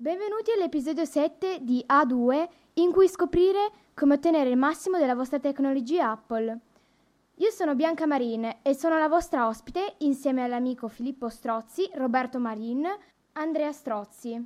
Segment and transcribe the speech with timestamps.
[0.00, 6.12] Benvenuti all'episodio 7 di A2 in cui scoprire come ottenere il massimo della vostra tecnologia
[6.12, 6.58] Apple.
[7.34, 12.86] Io sono Bianca Marin e sono la vostra ospite insieme all'amico Filippo Strozzi, Roberto Marin,
[13.32, 14.40] Andrea Strozzi.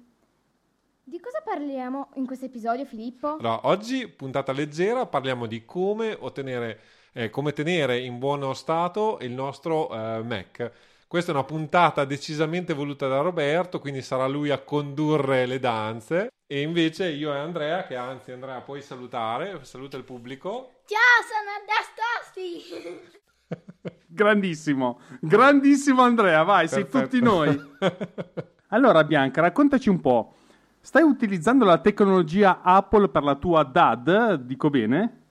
[1.04, 3.36] Di cosa parliamo in questo episodio, Filippo?
[3.36, 6.80] Allora, oggi, puntata leggera, parliamo di come ottenere,
[7.12, 10.72] eh, come tenere in buono stato il nostro eh, Mac.
[11.12, 16.30] Questa è una puntata decisamente voluta da Roberto, quindi sarà lui a condurre le danze.
[16.46, 20.80] E invece io e Andrea, che anzi Andrea puoi salutare, saluta il pubblico.
[20.86, 23.20] Ciao, sono Andrea Stossi!
[24.08, 27.04] Grandissimo, grandissimo Andrea, vai, sei Perfetto.
[27.04, 27.60] tutti noi.
[28.68, 30.36] Allora Bianca, raccontaci un po'.
[30.80, 35.24] Stai utilizzando la tecnologia Apple per la tua DAD, dico bene?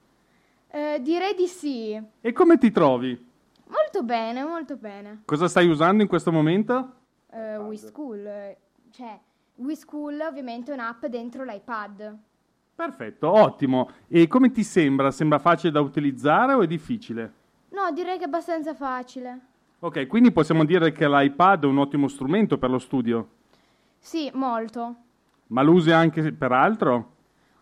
[0.69, 1.99] Eh, direi di sì.
[2.21, 3.29] E come ti trovi?
[3.71, 5.21] Molto bene, molto bene.
[5.25, 6.93] Cosa stai usando in questo momento?
[7.31, 8.57] Eh, WeSchool, eh,
[8.91, 9.17] cioè
[9.55, 12.17] WeSchool ovviamente è un'app dentro l'iPad.
[12.75, 13.89] Perfetto, ottimo.
[14.07, 15.09] E come ti sembra?
[15.11, 17.33] Sembra facile da utilizzare o è difficile?
[17.69, 19.39] No, direi che è abbastanza facile.
[19.79, 23.27] Ok, quindi possiamo dire che l'iPad è un ottimo strumento per lo studio,
[23.97, 24.95] Sì, molto.
[25.47, 27.15] ma lo usi anche per altro?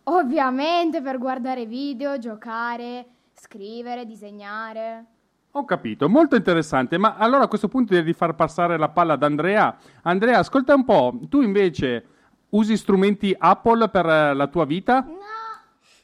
[0.03, 5.05] Ovviamente per guardare video, giocare, scrivere, disegnare.
[5.53, 9.23] Ho capito, molto interessante, ma allora a questo punto di far passare la palla ad
[9.23, 9.75] Andrea.
[10.03, 12.05] Andrea, ascolta un po', tu invece
[12.49, 15.01] usi strumenti Apple per eh, la tua vita?
[15.01, 15.15] No,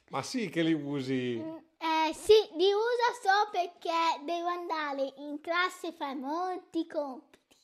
[0.10, 1.36] Ma sì che li usi.
[1.38, 7.56] eh, sì, li uso solo perché devo andare in classe e fare molti compiti.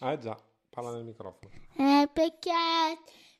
[0.00, 0.36] Ah già,
[0.68, 1.50] parla nel microfono.
[1.76, 2.50] Eh, perché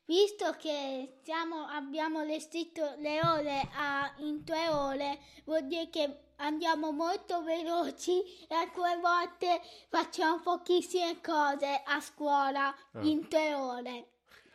[0.05, 6.91] visto che siamo, abbiamo restritto le ore a, in tre ore, vuol dire che andiamo
[6.91, 13.01] molto veloci e alcune volte facciamo pochissime cose a scuola Ah.
[13.01, 14.07] in tre ore.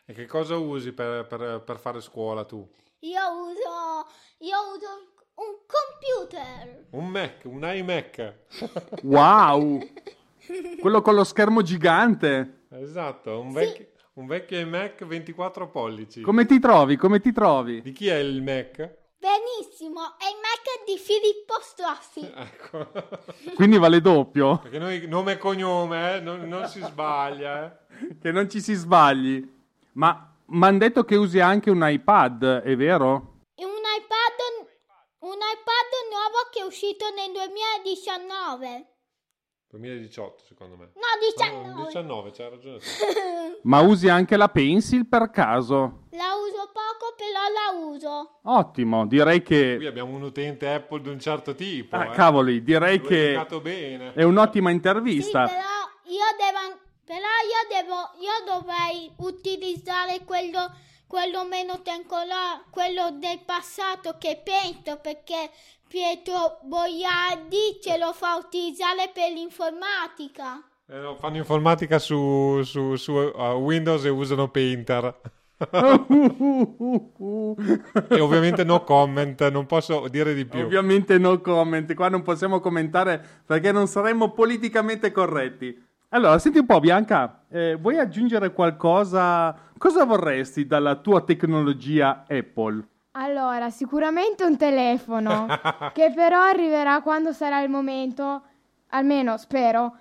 [0.05, 2.69] E che cosa usi per, per- per fare scuola tu?
[3.01, 4.07] Io uso,
[4.39, 4.87] io uso
[5.37, 6.87] un computer.
[6.91, 8.35] Un Mac, un iMac.
[9.05, 9.79] Wow!
[10.81, 12.65] Quello con lo schermo gigante.
[12.73, 13.89] Esatto, un, vecchio,
[14.21, 16.21] un vecchio iMac 24 pollici.
[16.21, 16.97] Come ti trovi?
[16.97, 17.81] Come ti trovi?
[17.81, 18.77] Di chi è il Mac?
[19.19, 22.31] Benissimo, è il Mac di Filippo Strossi.
[22.37, 22.91] Ecco.
[23.57, 24.59] Quindi vale doppio?
[24.59, 27.79] Perché noi nome e cognome, eh, non, non si sbaglia.
[27.89, 28.17] Eh.
[28.21, 29.47] Che non ci si sbagli.
[29.93, 33.41] Ma mi hanno detto che usi anche un iPad, è vero?
[33.57, 34.69] Un iPad,
[35.21, 38.87] un iPad nuovo che è uscito nel 2019.
[39.71, 40.91] 2018 secondo me.
[40.95, 41.85] No, No, 19.
[41.87, 42.79] 19, c'hai ragione.
[43.63, 46.07] Ma usi anche la Pencil per caso?
[46.11, 47.31] La uso poco, però
[47.79, 48.39] la uso.
[48.45, 49.87] Ottimo, direi Qui che...
[49.87, 51.97] abbiamo un utente Apple di un certo tipo.
[51.97, 52.11] Ah, eh.
[52.11, 54.13] cavoli, direi L'ho che bene.
[54.15, 55.45] è un'ottima Sì, intervista.
[55.47, 55.61] però
[56.07, 60.73] io devo, però io devo, io dovrei utilizzare quello,
[61.07, 65.51] quello meno temporale, quello del passato che penso perché
[65.91, 70.63] Pietro Boiardi ce lo fa utilizzare per l'informatica.
[70.87, 75.21] Eh, no, fanno informatica su, su- su, uh, Windows e usano Painter.
[78.09, 80.61] e ovviamente no comment, non posso dire di più.
[80.61, 85.77] Ovviamente no comment, qua non possiamo commentare perché non saremmo politicamente corretti.
[86.11, 89.73] Allora, senti un po' Bianca, eh, vuoi aggiungere qualcosa?
[89.77, 92.87] Cosa vorresti dalla tua tecnologia Apple?
[93.13, 95.47] Allora, sicuramente un telefono,
[95.93, 98.43] che però arriverà quando sarà il momento,
[98.89, 99.97] almeno spero.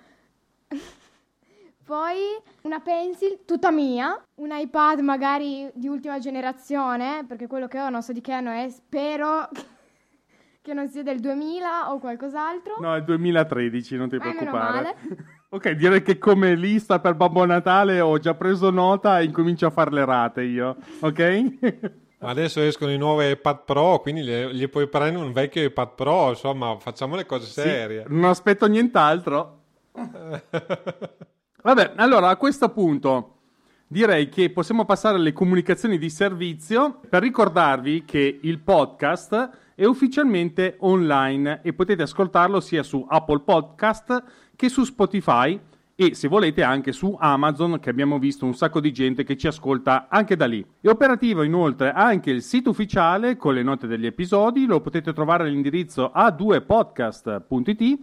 [1.84, 2.18] Poi
[2.62, 8.02] una pencil tutta mia, un iPad magari di ultima generazione, perché quello che ho non
[8.02, 9.48] so di che anno è, spero
[10.62, 12.76] che non sia del 2000 o qualcos'altro.
[12.78, 14.94] No, è 2013, non ti Ma meno preoccupare.
[15.50, 19.70] ok, direi che come lista per Babbo Natale ho già preso nota e incomincio a
[19.70, 21.98] fare le rate io, ok?
[22.22, 26.28] Adesso escono i nuovi iPad Pro, quindi gli, gli puoi prendere un vecchio iPad Pro,
[26.30, 28.04] insomma, facciamo le cose serie.
[28.06, 29.58] Sì, non aspetto nient'altro.
[31.62, 33.36] Vabbè, allora a questo punto
[33.86, 40.76] direi che possiamo passare alle comunicazioni di servizio per ricordarvi che il podcast è ufficialmente
[40.80, 44.22] online e potete ascoltarlo sia su Apple Podcast
[44.54, 45.58] che su Spotify
[46.00, 49.46] e se volete anche su Amazon che abbiamo visto un sacco di gente che ci
[49.46, 50.64] ascolta anche da lì.
[50.80, 55.44] È operativo inoltre anche il sito ufficiale con le note degli episodi, lo potete trovare
[55.44, 57.98] all'indirizzo a2podcast.it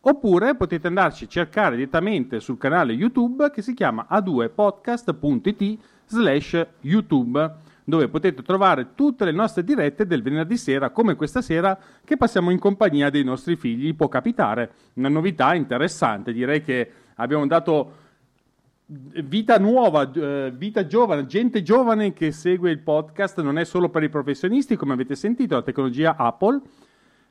[0.00, 7.54] oppure potete andarci a cercare direttamente sul canale YouTube che si chiama a2podcast.it slash YouTube
[7.84, 12.50] dove potete trovare tutte le nostre dirette del venerdì sera come questa sera che passiamo
[12.50, 16.90] in compagnia dei nostri figli può capitare una novità interessante direi che
[17.22, 18.00] abbiamo dato
[18.86, 24.02] vita nuova, eh, vita giovane, gente giovane che segue il podcast, non è solo per
[24.02, 26.60] i professionisti, come avete sentito, la tecnologia Apple.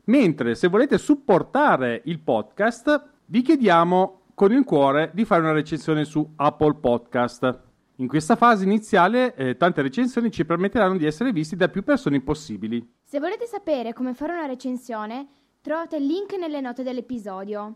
[0.05, 6.03] Mentre se volete supportare il podcast, vi chiediamo con il cuore di fare una recensione
[6.03, 7.59] su Apple Podcast.
[7.97, 12.19] In questa fase iniziale eh, tante recensioni ci permetteranno di essere visti da più persone
[12.21, 12.93] possibili.
[13.03, 15.27] Se volete sapere come fare una recensione,
[15.61, 17.75] trovate il link nelle note dell'episodio.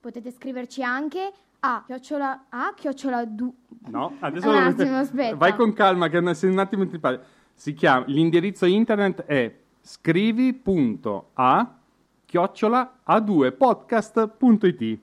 [0.00, 3.52] Potete scriverci anche a chiocciola a chiocciola du...
[3.88, 5.34] No, adesso un attimo, aspetta.
[5.34, 7.18] vai con calma che se un attimo ti parli.
[7.54, 11.76] Si chiama l'indirizzo internet è scrivi.a
[12.24, 14.98] chiocciola a2podcast.it.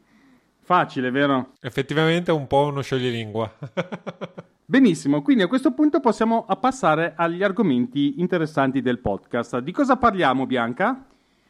[0.61, 1.51] Facile, vero?
[1.61, 3.51] Effettivamente è un po' uno scioglilingua.
[4.67, 9.59] Benissimo, quindi a questo punto possiamo passare agli argomenti interessanti del podcast.
[9.59, 11.05] Di cosa parliamo, Bianca?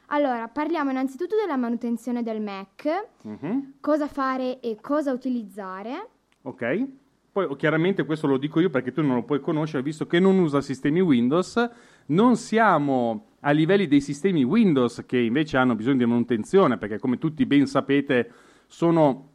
[0.07, 6.09] Allora, parliamo innanzitutto della manutenzione del Mac, Mhm, cosa fare e cosa utilizzare.
[6.43, 6.87] Ok.
[7.31, 10.19] Poi oh, chiaramente questo lo dico io perché tu non lo puoi conoscere visto che
[10.19, 11.69] non usa sistemi Windows.
[12.07, 17.17] Non siamo a livelli dei sistemi Windows che invece hanno bisogno di manutenzione perché come
[17.17, 18.31] tutti ben sapete
[18.67, 19.31] sono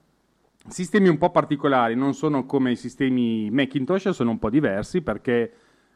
[0.66, 5.52] sistemi un po' particolari, non sono come i sistemi Macintosh, sono un po' diversi perché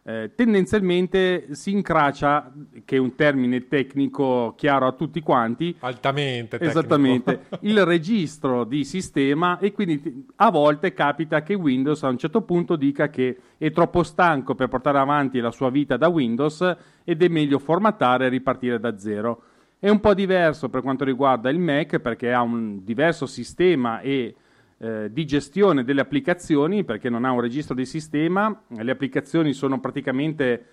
[0.07, 2.53] eh, tendenzialmente si incracia,
[2.85, 6.79] che è un termine tecnico chiaro a tutti quanti, Altamente tecnico.
[6.79, 12.43] Esattamente, il registro di sistema e quindi a volte capita che Windows a un certo
[12.43, 17.23] punto dica che è troppo stanco per portare avanti la sua vita da Windows ed
[17.23, 19.43] è meglio formattare e ripartire da zero.
[19.79, 24.35] È un po' diverso per quanto riguarda il Mac perché ha un diverso sistema e
[24.79, 29.81] eh, di gestione delle applicazioni perché non ha un registro di sistema, le applicazioni sono
[29.81, 30.65] praticamente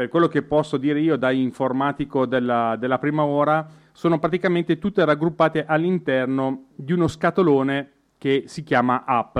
[0.00, 5.04] per quello che posso dire io da informatico della, della prima ora, sono praticamente tutte
[5.04, 9.38] raggruppate all'interno di uno scatolone che si chiama app.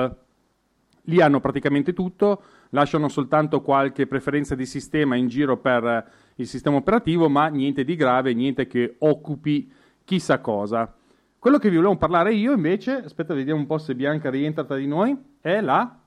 [1.05, 6.75] Lì hanno praticamente tutto, lasciano soltanto qualche preferenza di sistema in giro per il sistema
[6.77, 9.71] operativo, ma niente di grave, niente che occupi
[10.03, 10.93] chissà cosa.
[11.41, 14.75] Quello che vi volevo parlare io invece, aspetta vediamo un po' se Bianca rientra tra
[14.75, 15.97] di noi, è la...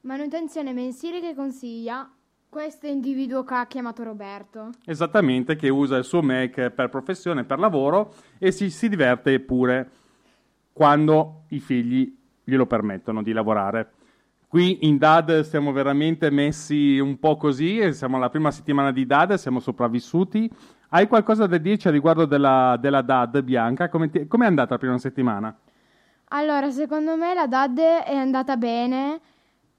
[0.00, 2.10] Manutenzione mensile che consiglia
[2.48, 4.70] questo individuo che ha chiamato Roberto.
[4.84, 9.90] Esattamente, che usa il suo Mac per professione, per lavoro e si, si diverte pure
[10.72, 12.12] quando i figli
[12.42, 13.92] glielo permettono di lavorare.
[14.54, 19.34] Qui in DAD stiamo veramente messi un po' così, siamo alla prima settimana di DAD,
[19.34, 20.48] siamo sopravvissuti.
[20.90, 23.88] Hai qualcosa da dirci a riguardo della, della DAD, Bianca?
[23.88, 25.58] Come ti- com'è andata la prima settimana?
[26.26, 29.20] Allora, secondo me la DAD è andata bene,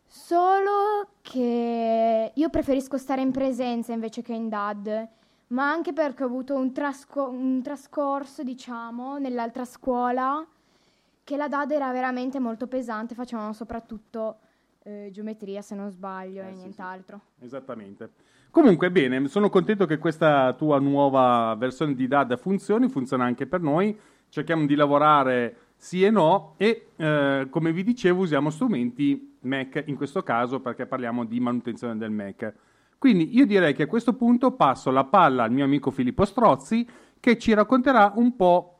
[0.05, 5.07] solo che io preferisco stare in presenza invece che in DAD,
[5.47, 10.45] ma anche perché ho avuto un, trasco- un trascorso, diciamo, nell'altra scuola,
[11.23, 14.39] che la DAD era veramente molto pesante, facevano soprattutto
[14.85, 16.61] eh, geometria, se non sbaglio, Eh, e sì, sì.
[16.61, 17.19] nient'altro.
[17.39, 18.09] Esattamente.
[18.51, 23.61] Comunque, bene, sono contento che questa tua nuova versione di DAD funzioni, funziona anche per
[23.61, 23.97] noi.
[24.29, 29.95] Cerchiamo di lavorare sì e no e eh, come vi dicevo usiamo strumenti Mac in
[29.95, 32.53] questo caso perché parliamo di manutenzione del Mac.
[32.97, 36.87] Quindi io direi che a questo punto passo la palla al mio amico Filippo Strozzi
[37.19, 38.74] che ci racconterà un po'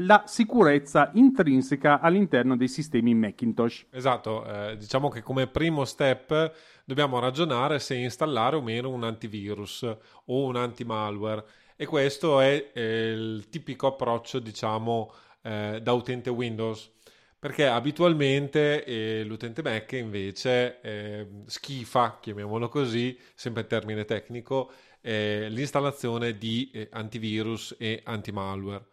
[0.00, 3.86] la sicurezza intrinseca all'interno dei sistemi Macintosh.
[3.90, 6.52] Esatto, eh, diciamo che come primo step
[6.84, 11.44] dobbiamo ragionare se installare o meno un antivirus o un antimalware
[11.76, 16.90] e questo è eh, il tipico approccio, diciamo, eh, da utente Windows.
[17.38, 24.70] Perché abitualmente eh, l'utente Mac invece eh, schifa, chiamiamolo così, sempre in termine tecnico,
[25.00, 28.84] eh, l'installazione di eh, antivirus e antimalware.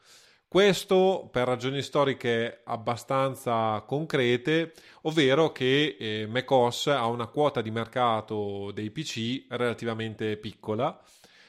[0.49, 8.71] Questo per ragioni storiche abbastanza concrete, ovvero che eh, macOS ha una quota di mercato
[8.71, 10.97] dei PC relativamente piccola,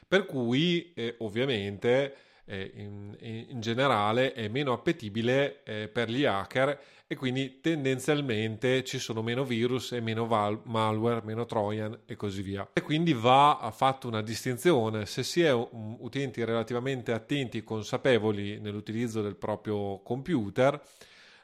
[0.07, 3.17] per cui eh, ovviamente eh, in,
[3.51, 9.43] in generale è meno appetibile eh, per gli hacker e quindi tendenzialmente ci sono meno
[9.43, 12.69] virus e meno val- malware, meno trojan e così via.
[12.75, 18.61] E quindi va fatta una distinzione se si è um, utenti relativamente attenti e consapevoli
[18.61, 20.79] nell'utilizzo del proprio computer.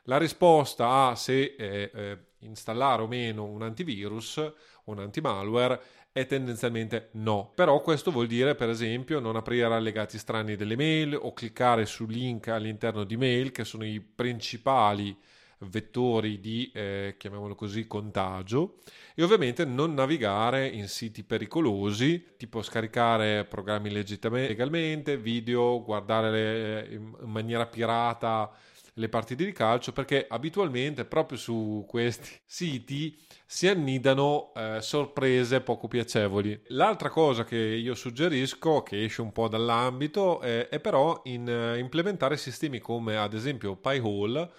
[0.02, 4.52] La risposta a se eh, eh, installare o meno un antivirus o
[4.84, 5.80] un antimalware
[6.12, 7.52] è tendenzialmente no.
[7.54, 12.04] Però questo vuol dire, per esempio, non aprire allegati strani delle mail o cliccare su
[12.04, 15.18] link all'interno di mail che sono i principali
[15.58, 18.78] vettori di, eh, chiamiamolo così, contagio
[19.14, 27.14] e ovviamente non navigare in siti pericolosi, tipo scaricare programmi legalmente, video, guardare le- in
[27.30, 28.50] maniera pirata
[28.94, 35.88] le partite di calcio perché abitualmente proprio su questi siti si annidano eh, sorprese poco
[35.88, 36.60] piacevoli.
[36.68, 41.78] L'altra cosa che io suggerisco, che esce un po' dall'ambito, eh, è però in, eh,
[41.78, 44.50] implementare sistemi come ad esempio Pi-hole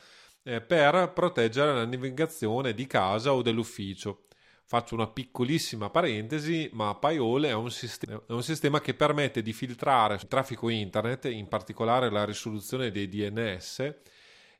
[0.45, 4.25] eh, per proteggere la navigazione di casa o dell'ufficio.
[4.67, 9.53] Faccio una piccolissima parentesi, ma Pi-hole è un, sistema, è un sistema che permette di
[9.53, 13.93] filtrare il traffico internet, in particolare la risoluzione dei DNS,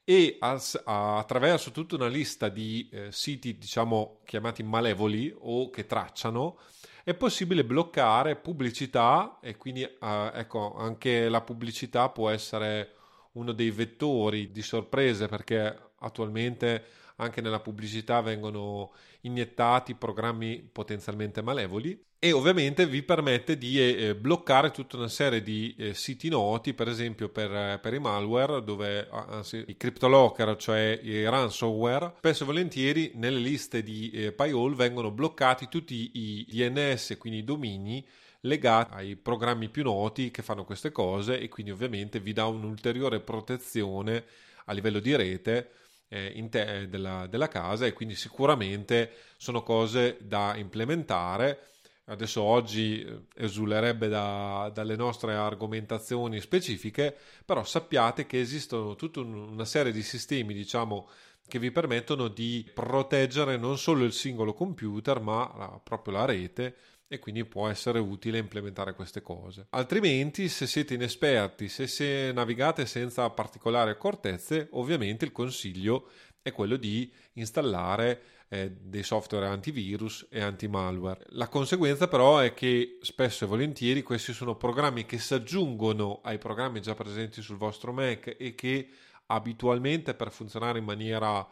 [0.04, 6.60] e attraverso tutta una lista di eh, siti, diciamo, chiamati malevoli o che tracciano,
[7.04, 12.94] è possibile bloccare pubblicità e quindi eh, ecco, anche la pubblicità può essere
[13.36, 16.84] uno dei vettori di sorprese perché attualmente
[17.18, 24.72] anche nella pubblicità vengono iniettati programmi potenzialmente malevoli e ovviamente vi permette di eh, bloccare
[24.72, 29.08] tutta una serie di eh, siti noti, per esempio per, eh, per i malware, dove
[29.12, 35.12] anzi, i cryptolocker, cioè i ransomware, spesso e volentieri nelle liste di eh, Pyhole vengono
[35.12, 38.04] bloccati tutti i DNS, quindi i domini
[38.46, 43.20] legati ai programmi più noti che fanno queste cose e quindi ovviamente vi dà un'ulteriore
[43.20, 44.24] protezione
[44.66, 45.72] a livello di rete
[46.08, 51.70] eh, te- della, della casa e quindi sicuramente sono cose da implementare.
[52.06, 59.66] Adesso oggi eh, esulerebbe da, dalle nostre argomentazioni specifiche, però sappiate che esistono tutta una
[59.66, 61.10] serie di sistemi, diciamo,
[61.48, 66.76] che vi permettono di proteggere non solo il singolo computer, ma la, proprio la rete
[67.08, 69.68] e quindi può essere utile implementare queste cose.
[69.70, 76.10] Altrimenti, se siete inesperti, se, se navigate senza particolari accortezze, ovviamente il consiglio
[76.42, 81.26] è quello di installare eh, dei software antivirus e anti-malware.
[81.30, 86.38] La conseguenza però è che spesso e volentieri questi sono programmi che si aggiungono ai
[86.38, 88.88] programmi già presenti sul vostro Mac e che
[89.28, 91.48] abitualmente per funzionare in maniera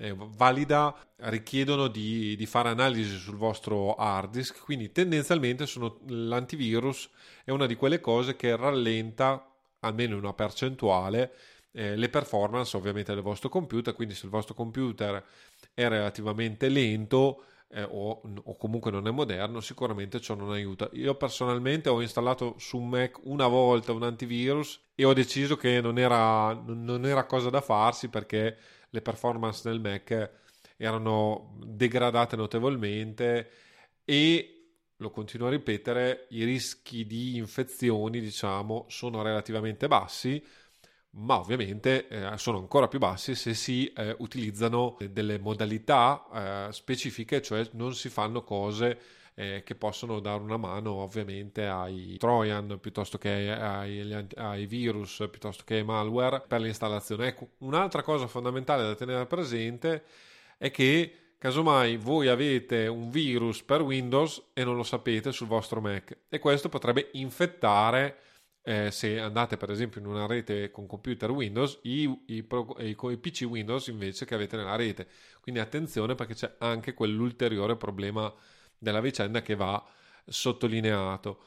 [0.00, 7.10] eh, valida richiedono di, di, fare analisi sul vostro hard disk, quindi tendenzialmente sono, l'antivirus
[7.44, 9.46] è una di quelle cose che rallenta
[9.80, 11.34] almeno una percentuale
[11.72, 15.22] eh, le performance ovviamente del vostro computer, quindi se il vostro computer
[15.74, 20.88] è relativamente lento eh, o, o, comunque non è moderno, sicuramente ciò non aiuta.
[20.94, 25.98] Io personalmente ho installato su Mac una volta un antivirus e ho deciso che non
[25.98, 28.56] era, non era cosa da farsi perché
[28.90, 30.30] le performance del Mac
[30.76, 33.50] erano degradate notevolmente
[34.04, 34.60] e
[34.96, 40.42] lo continuo a ripetere, i rischi di infezioni, diciamo, sono relativamente bassi,
[41.12, 47.40] ma ovviamente eh, sono ancora più bassi se si eh, utilizzano delle modalità eh, specifiche,
[47.40, 48.98] cioè non si fanno cose
[49.40, 55.62] eh, che possono dare una mano ovviamente ai Trojan piuttosto che ai, ai, virus piuttosto
[55.64, 57.28] che ai malware per l'installazione.
[57.28, 60.04] Ecco, un'altra cosa fondamentale da tenere presente
[60.58, 65.80] è che casomai voi avete un virus per Windows e non lo sapete sul vostro
[65.80, 68.18] Mac e questo potrebbe infettare
[68.62, 73.16] eh, se andate per esempio in una rete con computer Windows i, i, i, i,
[73.16, 75.08] PC Windows invece che avete nella rete
[75.40, 78.30] quindi attenzione perché c'è anche quell'ulteriore problema
[78.80, 79.84] della vicenda che va
[80.26, 81.42] sottolineato.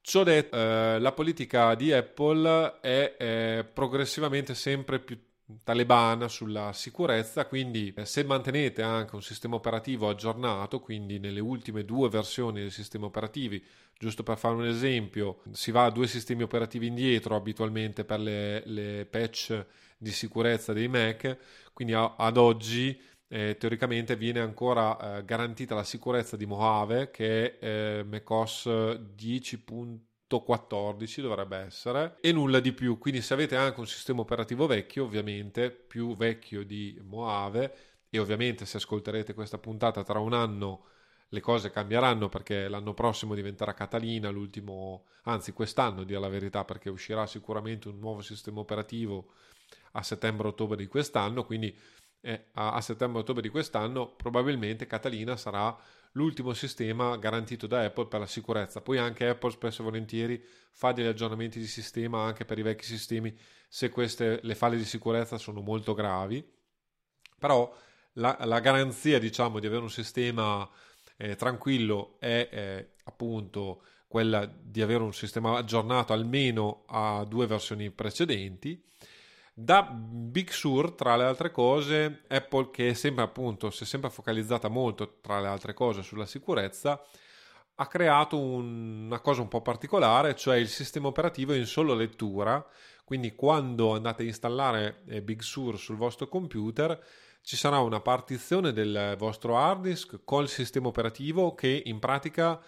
[0.00, 5.20] Ciò detto, eh, la politica di Apple è eh, progressivamente sempre più
[5.64, 11.84] talebana sulla sicurezza, quindi eh, se mantenete anche un sistema operativo aggiornato, quindi nelle ultime
[11.84, 13.62] due versioni dei sistemi operativi,
[13.98, 18.62] giusto per fare un esempio, si va a due sistemi operativi indietro abitualmente per le,
[18.66, 19.66] le patch
[19.98, 21.36] di sicurezza dei Mac,
[21.72, 27.58] quindi a, ad oggi eh, teoricamente viene ancora eh, garantita la sicurezza di Mojave che
[27.58, 32.96] è eh, macOS 10.14 dovrebbe essere e nulla di più.
[32.98, 37.74] Quindi se avete anche un sistema operativo vecchio ovviamente più vecchio di Mojave
[38.10, 40.84] e ovviamente se ascolterete questa puntata tra un anno
[41.30, 46.88] le cose cambieranno perché l'anno prossimo diventerà Catalina, l'ultimo, anzi quest'anno, dire la verità, perché
[46.88, 49.32] uscirà sicuramente un nuovo sistema operativo
[49.92, 51.76] a settembre-ottobre di quest'anno, quindi
[52.20, 55.76] eh, a, a settembre-ottobre di quest'anno, probabilmente Catalina sarà
[56.12, 58.80] l'ultimo sistema garantito da Apple per la sicurezza.
[58.80, 62.84] Poi anche Apple spesso e volentieri fa degli aggiornamenti di sistema anche per i vecchi
[62.84, 63.36] sistemi
[63.68, 66.44] se queste, le falle di sicurezza sono molto gravi.
[67.38, 67.72] Però
[68.14, 70.68] la, la garanzia diciamo di avere un sistema
[71.16, 77.90] eh, tranquillo è eh, appunto quella di avere un sistema aggiornato almeno a due versioni
[77.90, 78.82] precedenti
[79.60, 84.68] da Big Sur, tra le altre cose, Apple che sempre appunto, si è sempre focalizzata
[84.68, 87.02] molto, tra le altre cose, sulla sicurezza,
[87.74, 92.64] ha creato un, una cosa un po' particolare, cioè il sistema operativo in solo lettura,
[93.02, 97.02] Quindi quando andate a installare eh, Big Sur sul vostro computer
[97.42, 102.60] ci sarà una partizione del vostro hard disk col sistema operativo che in pratica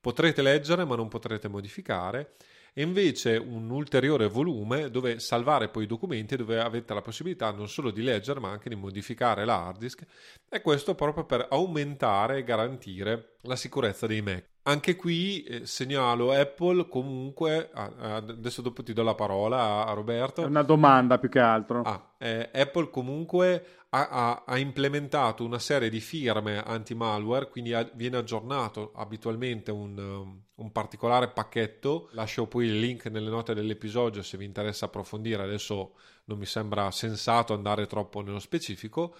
[0.00, 2.34] potrete leggere ma non potrete modificare
[2.78, 7.70] e invece un ulteriore volume dove salvare poi i documenti dove avete la possibilità non
[7.70, 10.04] solo di leggere ma anche di modificare la hard disk
[10.46, 14.55] e questo proprio per aumentare e garantire la sicurezza dei Mac.
[14.68, 19.92] Anche qui eh, segnalo Apple comunque, ah, adesso dopo ti do la parola a, a
[19.92, 20.42] Roberto.
[20.42, 21.82] È una domanda più che altro.
[21.82, 27.88] Ah, eh, Apple comunque ha, ha, ha, implementato una serie di firme anti-malware, quindi ha,
[27.94, 32.08] viene aggiornato abitualmente un, um, un, particolare pacchetto.
[32.12, 35.44] Lascio poi il link nelle note dell'episodio se vi interessa approfondire.
[35.44, 35.92] Adesso
[36.24, 39.14] non mi sembra sensato andare troppo nello specifico,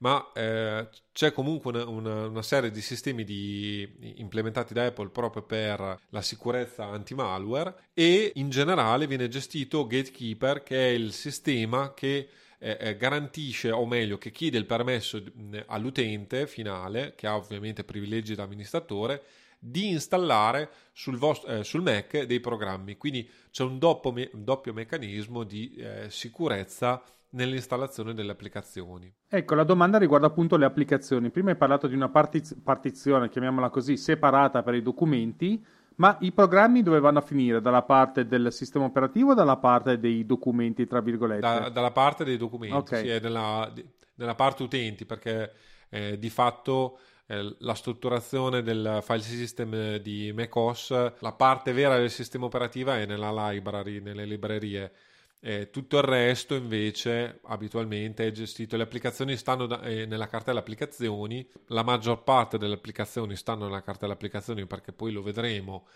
[0.00, 5.42] ma eh, c'è comunque una, una, una, serie di sistemi di, implementati da Apple proprio
[5.42, 12.28] per la sicurezza anti-malware e in generale viene gestito Gatekeeper, che è il sistema che
[12.58, 15.22] eh, eh, garantisce, o meglio, che chiede il permesso
[15.66, 19.22] all'utente finale, che ha ovviamente privilegi da amministratore,
[19.58, 22.96] di installare sul, vostro, eh, sul Mac dei programmi.
[22.96, 29.12] Quindi c'è un doppio, me- doppio meccanismo di eh, sicurezza nell'installazione delle applicazioni.
[29.28, 31.30] Ecco, la domanda riguarda appunto le applicazioni.
[31.30, 35.64] Prima hai parlato di una partiz- partizione, chiamiamola così, separata per i documenti
[36.00, 37.60] ma i programmi dove vanno a finire?
[37.60, 41.40] Dalla parte del sistema operativo o dalla parte dei documenti, tra virgolette?
[41.40, 43.02] Da, dalla parte dei documenti, okay.
[43.02, 43.70] sì, è nella,
[44.14, 45.52] nella, parte utenti, perché
[45.90, 52.10] eh, di fatto eh, la strutturazione del file system di macOS, la parte vera del
[52.10, 54.90] sistema operativo è nella library, nelle librerie
[55.40, 58.76] eh, tutto il resto invece abitualmente è gestito.
[58.76, 63.82] Le applicazioni stanno da, eh, nella cartella applicazioni, la maggior parte delle applicazioni stanno nella
[63.82, 65.86] cartella applicazioni perché poi lo vedremo.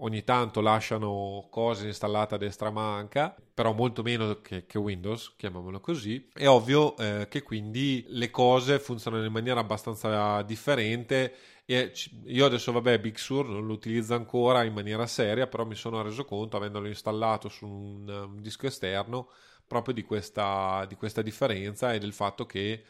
[0.00, 5.80] Ogni tanto lasciano cose installate a destra manca, però molto meno che, che Windows, chiamiamolo
[5.80, 6.28] così.
[6.32, 11.34] È ovvio eh, che quindi le cose funzionano in maniera abbastanza differente
[11.70, 11.92] e
[12.24, 16.00] io adesso, vabbè, Big Sur non lo utilizzo ancora in maniera seria, però mi sono
[16.00, 19.28] reso conto, avendolo installato su un, un disco esterno,
[19.66, 22.82] proprio di questa, di questa, differenza e del fatto che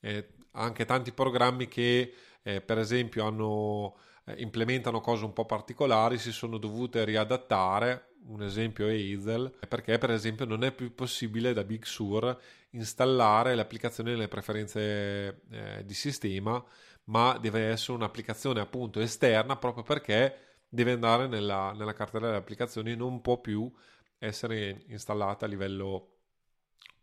[0.00, 6.18] eh, anche tanti programmi che, eh, per esempio, hanno, eh, implementano cose un po' particolari
[6.18, 8.12] si sono dovute riadattare.
[8.26, 12.36] Un esempio è Hazel, perché per esempio non è più possibile da Big Sur
[12.70, 16.64] installare le applicazioni nelle preferenze eh, di sistema
[17.04, 22.96] ma deve essere un'applicazione appunto esterna proprio perché deve andare nella, nella cartella delle applicazioni,
[22.96, 23.70] non può più
[24.18, 26.10] essere installata a livello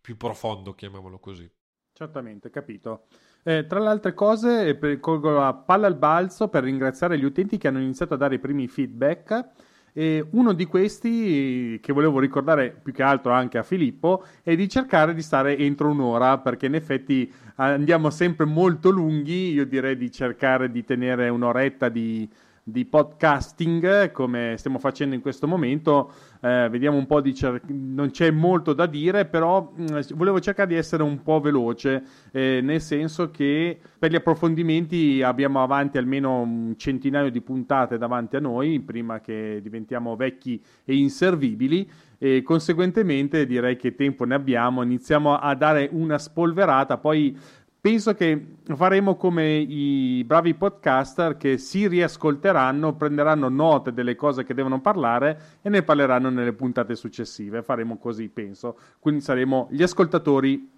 [0.02, 1.50] più profondo, chiamiamolo così.
[1.94, 3.08] Certamente, capito.
[3.44, 7.58] Eh, tra le altre cose, eh, colgo la palla al balzo per ringraziare gli utenti
[7.58, 9.46] che hanno iniziato a dare i primi feedback
[9.94, 14.70] e uno di questi, che volevo ricordare più che altro anche a Filippo, è di
[14.70, 19.52] cercare di stare entro un'ora, perché in effetti andiamo sempre molto lunghi.
[19.52, 22.30] Io direi di cercare di tenere un'oretta di,
[22.64, 26.12] di podcasting come stiamo facendo in questo momento.
[26.42, 30.40] Eh, vediamo un po' di cer- non c'è molto da dire, però mh, mm, volevo
[30.40, 35.98] cercare di essere un po' veloce, eh, nel senso che per gli approfondimenti abbiamo avanti
[35.98, 41.90] almeno un centinaio di puntate davanti a noi prima che diventiamo vecchi e inservibili
[42.24, 47.36] e conseguentemente direi che tempo ne abbiamo, iniziamo a dare una spolverata, poi
[47.82, 54.54] penso che faremo come i bravi podcaster che si riascolteranno, prenderanno note delle cose che
[54.54, 57.64] devono parlare e ne parleranno nelle puntate successive.
[57.64, 58.78] Faremo così, penso.
[59.00, 60.70] Quindi saremo gli ascoltatori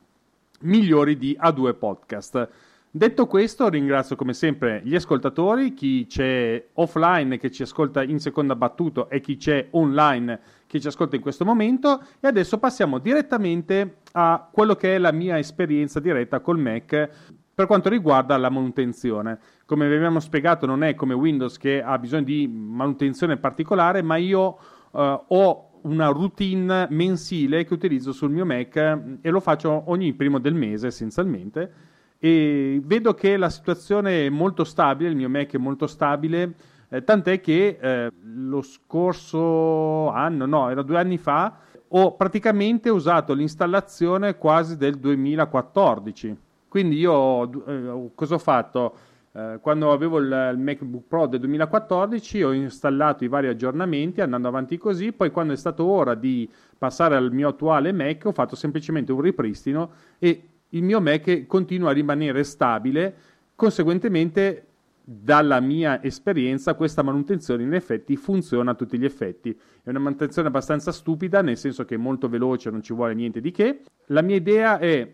[0.62, 2.50] migliori di A2 Podcast.
[2.96, 8.56] Detto questo, ringrazio come sempre gli ascoltatori, chi c'è offline che ci ascolta in seconda
[8.56, 14.02] battuta e chi c'è online che ci ascolta in questo momento e adesso passiamo direttamente
[14.12, 17.10] a quello che è la mia esperienza diretta col Mac
[17.52, 19.40] per quanto riguarda la manutenzione.
[19.66, 24.18] Come vi abbiamo spiegato non è come Windows che ha bisogno di manutenzione particolare, ma
[24.18, 24.60] io
[24.94, 28.76] eh, ho una routine mensile che utilizzo sul mio Mac
[29.20, 31.92] e lo faccio ogni primo del mese essenzialmente
[32.26, 36.54] e vedo che la situazione è molto stabile, il mio Mac è molto stabile
[36.88, 41.58] eh, tant'è che eh, lo scorso anno, no, era due anni fa,
[41.88, 46.38] ho praticamente usato l'installazione quasi del 2014.
[46.70, 48.96] Quindi io eh, cosa ho fatto?
[49.34, 54.78] Eh, quando avevo il, MacBook Pro del 2014 ho installato i vari aggiornamenti andando avanti
[54.78, 59.12] così, poi quando è stato ora di passare al mio attuale Mac ho fatto semplicemente
[59.12, 63.16] un ripristino e il mio Mac continua a rimanere stabile,
[63.56, 64.68] conseguentemente
[65.06, 69.58] dalla mia esperienza questa manutenzione in effetti funziona a tutti gli effetti.
[69.84, 73.42] È una manutenzione abbastanza stupida, nel senso che è molto veloce, non ci vuole niente
[73.42, 73.82] di che.
[74.08, 75.12] La mia idea è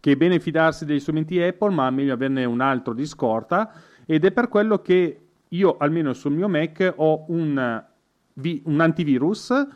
[0.00, 3.72] che è bene fidarsi degli strumenti Apple, ma meglio averne un altro di scorta
[4.04, 7.84] ed è per quello che io, almeno sul mio Mac, ho un,
[8.64, 9.66] un antivirus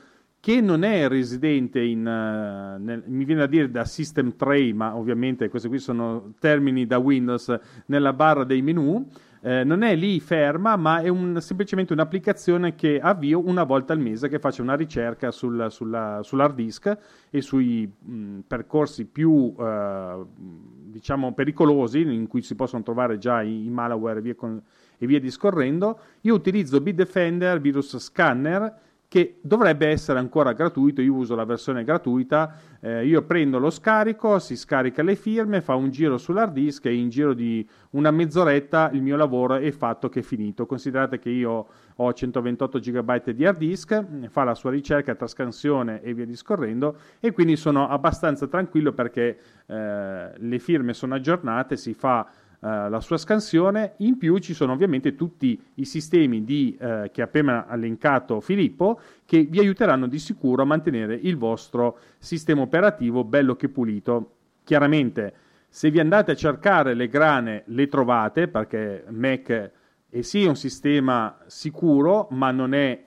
[0.43, 4.97] che non è residente in, uh, nel, mi viene a dire da system tray, ma
[4.97, 9.07] ovviamente questi qui sono termini da Windows nella barra dei menu,
[9.41, 14.01] eh, non è lì ferma, ma è un, semplicemente un'applicazione che avvio una volta al
[14.01, 16.99] mese che faccia una ricerca sul, sulla, sull'hard disk
[17.31, 23.67] e sui mh, percorsi più uh, diciamo pericolosi in cui si possono trovare già i,
[23.67, 24.61] i malware e via, con,
[24.99, 26.01] e via discorrendo.
[26.23, 32.57] Io utilizzo Bitdefender Virus Scanner che dovrebbe essere ancora gratuito, io uso la versione gratuita,
[32.81, 36.95] eh, io prendo lo scarico, si scarica le firme, fa un giro sull'hard disk e
[36.95, 40.65] in giro di una mezz'oretta il mio lavoro è fatto che è finito.
[40.65, 46.15] Considerate che io ho 128 GB di hard disk, fa la sua ricerca, trascansione e
[46.15, 52.27] via discorrendo e quindi sono abbastanza tranquillo perché eh, le firme sono aggiornate, si fa
[52.65, 53.95] eh, la sua scansione.
[53.99, 59.01] In più ci sono ovviamente tutti i sistemi di, uh, che ha appena elencato Filippo
[59.25, 64.35] che vi aiuteranno di sicuro a mantenere il vostro sistema operativo bello che pulito.
[64.63, 65.35] Chiaramente
[65.69, 69.71] se vi andate a cercare le grane le trovate perché Mac
[70.09, 73.05] è sì un sistema sicuro ma non è,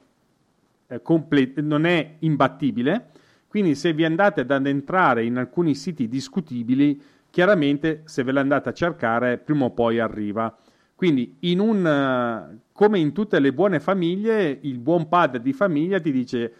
[0.87, 3.11] eh, comple- non è imbattibile.
[3.47, 7.01] Quindi se vi andate ad addentrare in alcuni siti discutibili
[7.35, 10.55] chiaramente se ve l'andate a cercare prima o poi arriva.
[10.95, 16.13] Quindi in un, come in tutte le buone famiglie, il buon padre di famiglia ti
[16.13, 16.53] dice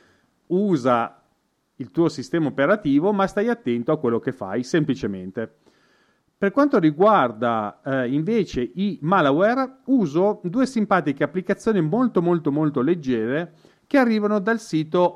[0.48, 1.24] usa
[1.78, 5.60] il tuo sistema operativo, ma stai attento a quello che fai, semplicemente.
[6.38, 13.54] Per quanto riguarda eh, invece i malware, uso due simpatiche applicazioni molto molto molto leggere
[13.88, 15.16] che arrivano dal sito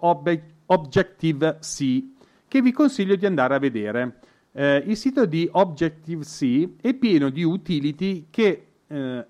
[0.68, 2.04] Objective-C,
[2.48, 4.20] che vi consiglio di andare a vedere.
[4.60, 9.26] Eh, il sito di Objective-C è pieno di utility che eh,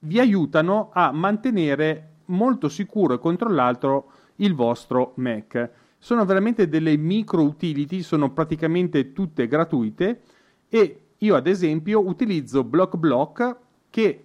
[0.00, 5.70] vi aiutano a mantenere molto sicuro e controllato il vostro Mac.
[5.98, 10.22] Sono veramente delle micro utility, sono praticamente tutte gratuite
[10.68, 13.56] e io ad esempio utilizzo BlockBlock
[13.88, 14.24] che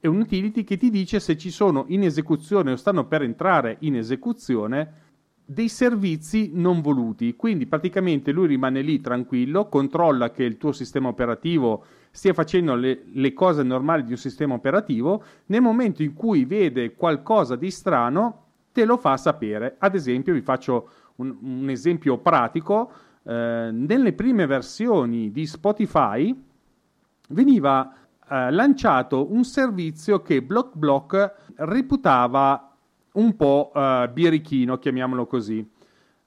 [0.00, 3.76] è un utility che ti dice se ci sono in esecuzione o stanno per entrare
[3.80, 5.04] in esecuzione
[5.48, 7.36] dei servizi non voluti.
[7.36, 13.04] Quindi praticamente lui rimane lì tranquillo, controlla che il tuo sistema operativo stia facendo le,
[13.12, 15.22] le, cose normali di un sistema operativo.
[15.46, 19.76] Nel momento in cui vede qualcosa di strano, te lo fa sapere.
[19.78, 22.90] Ad esempio, vi faccio un, un esempio pratico.
[23.22, 26.34] Eh, nelle prime versioni di Spotify
[27.28, 27.94] veniva
[28.28, 32.65] eh, lanciato un servizio che BlockBlock reputava
[33.16, 35.68] un po' uh, birichino, chiamiamolo così.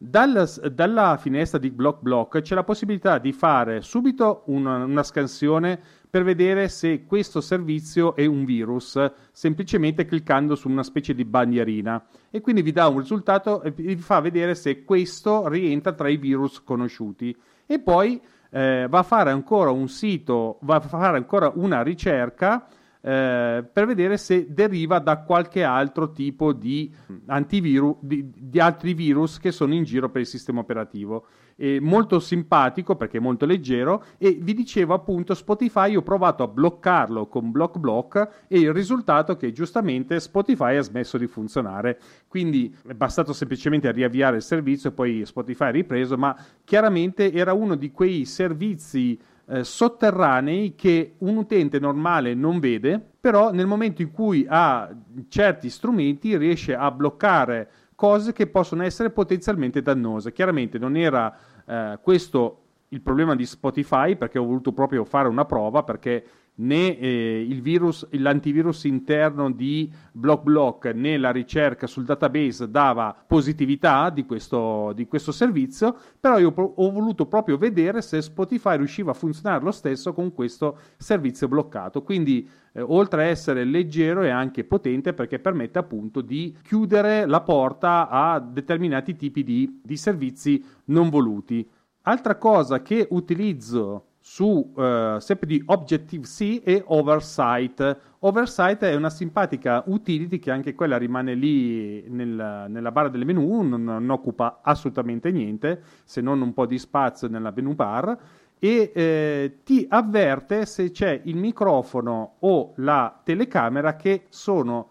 [0.02, 5.78] Dalla, dalla, finestra di Block Block c'è la possibilità di fare subito una, una, scansione
[6.10, 8.98] per vedere se questo servizio è un virus,
[9.34, 13.98] semplicemente cliccando su una specie di bandierina e quindi vi dà un risultato e vi
[13.98, 17.36] fa vedere se questo rientra tra i virus conosciuti.
[17.66, 18.22] E poi
[18.52, 22.68] eh, va a fare ancora un sito, va a fare ancora una ricerca
[23.02, 26.94] eh, per vedere se deriva da qualche altro tipo di
[27.28, 31.26] antivirus, di, di, altri virus che sono in giro per il sistema operativo.
[31.56, 36.48] È molto simpatico perché è molto leggero e vi dicevo appunto Spotify ho provato a
[36.48, 42.00] bloccarlo con BlockBlock e il risultato è che giustamente Spotify ha smesso di funzionare.
[42.28, 47.54] Quindi è bastato semplicemente riavviare il servizio e poi Spotify ha ripreso, ma chiaramente era
[47.54, 54.02] uno di quei servizi eh, sotterranei che un utente normale non vede, però nel momento
[54.02, 54.90] in cui ha
[55.28, 60.32] certi strumenti riesce a bloccare cose che possono essere potenzialmente dannose.
[60.32, 61.36] Chiaramente non era
[61.66, 66.24] eh, questo il problema di Spotify perché ho voluto proprio fare una prova perché
[66.60, 74.26] né eh, virus, l'antivirus interno di BlockBlock né la ricerca sul database dava positività di
[74.26, 79.64] questo, di questo servizio, però io ho voluto proprio vedere se Spotify riusciva a funzionare
[79.64, 82.02] lo stesso con questo servizio bloccato.
[82.04, 87.42] Quindi eh, oltre a essere leggero è anche potente perché permette appunto di chiudere la
[87.42, 91.68] porta a determinati tipi di, di servizi non voluti.
[92.04, 97.98] Altra cosa che utilizzo su uh, sempre di Objective-C e Oversight.
[98.20, 103.64] Oversight è una simpatica utility che anche quella rimane lì nel, nella barra del menu,
[103.64, 108.16] non, non, occupa assolutamente niente se non un po' di spazio nella menu bar
[108.60, 114.90] e eh, ti avverte se c'è il microfono o la telecamera che sono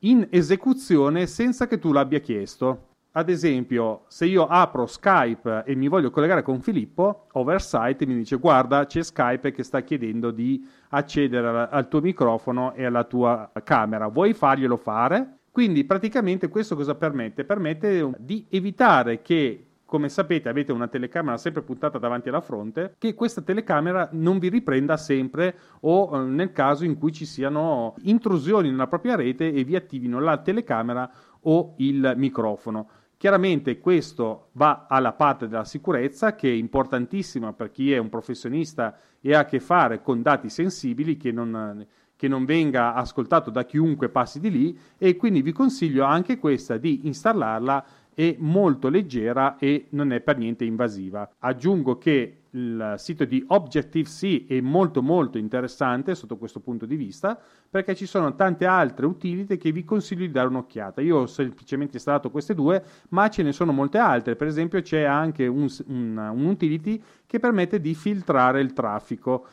[0.00, 2.95] in esecuzione senza che tu l'abbia chiesto.
[3.16, 8.36] Ad esempio, se io apro Skype e mi voglio collegare con Filippo, Oversight mi dice
[8.36, 14.08] guarda c'è Skype che sta chiedendo di accedere al, tuo microfono e alla tua camera,
[14.08, 15.38] vuoi farglielo fare?
[15.50, 17.44] Quindi praticamente questo cosa permette?
[17.44, 23.14] Permette di evitare che come sapete avete una telecamera sempre puntata davanti alla fronte, che
[23.14, 28.68] questa telecamera non vi riprenda sempre o eh, nel caso in cui ci siano intrusioni
[28.68, 31.10] nella propria rete e vi attivino la telecamera
[31.42, 32.88] o il microfono.
[33.18, 38.98] Chiaramente questo va alla parte della sicurezza che è importantissima per chi è un professionista
[39.22, 43.64] e ha a che fare con dati sensibili che non, che non venga ascoltato da
[43.64, 49.56] chiunque passi di lì e quindi vi consiglio anche questa di installarla è molto leggera
[49.58, 51.36] e non è per niente invasiva.
[51.38, 57.38] Aggiungo che il sito di Objective-C è molto molto interessante sotto questo punto di vista
[57.68, 61.02] perché ci sono tante altre utility che vi consiglio di dare un'occhiata.
[61.02, 64.36] Io ho semplicemente installato queste due, ma ce ne sono molte altre.
[64.36, 69.46] Per esempio c'è anche un, un, un utility che permette di filtrare il traffico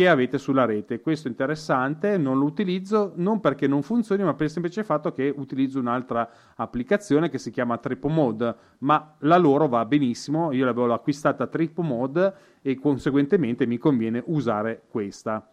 [0.00, 1.02] che avete sulla rete.
[1.02, 5.12] Questo è interessante, non lo utilizzo non perché non funzioni, ma per il semplice fatto
[5.12, 10.90] che utilizzo un'altra applicazione che si chiama Tripomode, ma la loro va benissimo, io l'avevo
[10.94, 12.32] acquistata Tripomode
[12.62, 15.46] e conseguentemente mi conviene usare questa.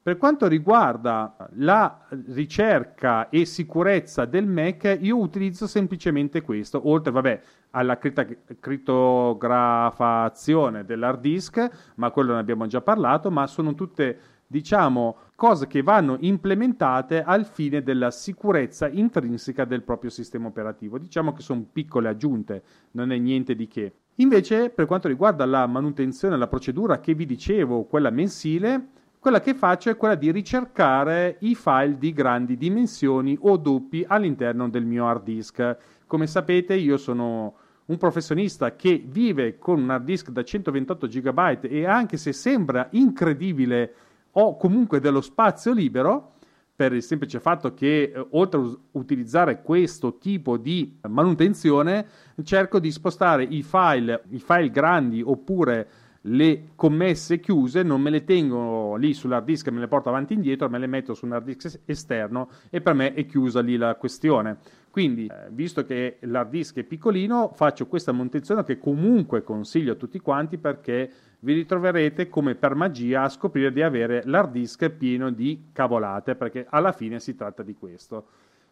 [0.00, 7.40] Per quanto riguarda la ricerca e sicurezza del Mac, io utilizzo semplicemente questo, oltre vabbè,
[7.70, 15.66] alla crittografazione dell'hard disk, ma quello ne abbiamo già parlato, ma sono tutte diciamo cose
[15.66, 20.98] che vanno implementate al fine della sicurezza intrinseca del proprio sistema operativo.
[20.98, 23.92] Diciamo che sono piccole aggiunte, non è niente di che.
[24.16, 28.88] Invece, per quanto riguarda la manutenzione, la procedura che vi dicevo, quella mensile,
[29.20, 34.68] quella che faccio è quella di ricercare i file di grandi dimensioni o doppi all'interno
[34.68, 35.76] del mio hard disk.
[36.08, 41.58] Come sapete io sono un professionista che vive con un hard disk da 128 GB
[41.64, 43.94] e anche se sembra incredibile
[44.32, 46.36] ho comunque dello spazio libero
[46.74, 52.06] per il semplice fatto che eh, oltre a utilizzare questo tipo di manutenzione
[52.42, 55.88] cerco di spostare i file, i file grandi oppure
[56.22, 60.36] le commesse chiuse non me le tengo lì sull'hard disk me le porto avanti e
[60.36, 63.76] indietro, me le metto su un hard disk esterno e per me è chiusa lì
[63.76, 64.58] la questione.
[64.98, 69.94] Quindi, eh, visto che l'hard disk è piccolino, faccio questa manutenzione che comunque consiglio a
[69.94, 71.08] tutti quanti perché
[71.38, 76.66] vi ritroverete come per magia a scoprire di avere l'hard disk pieno di cavolate, perché
[76.68, 78.26] alla fine si tratta di questo.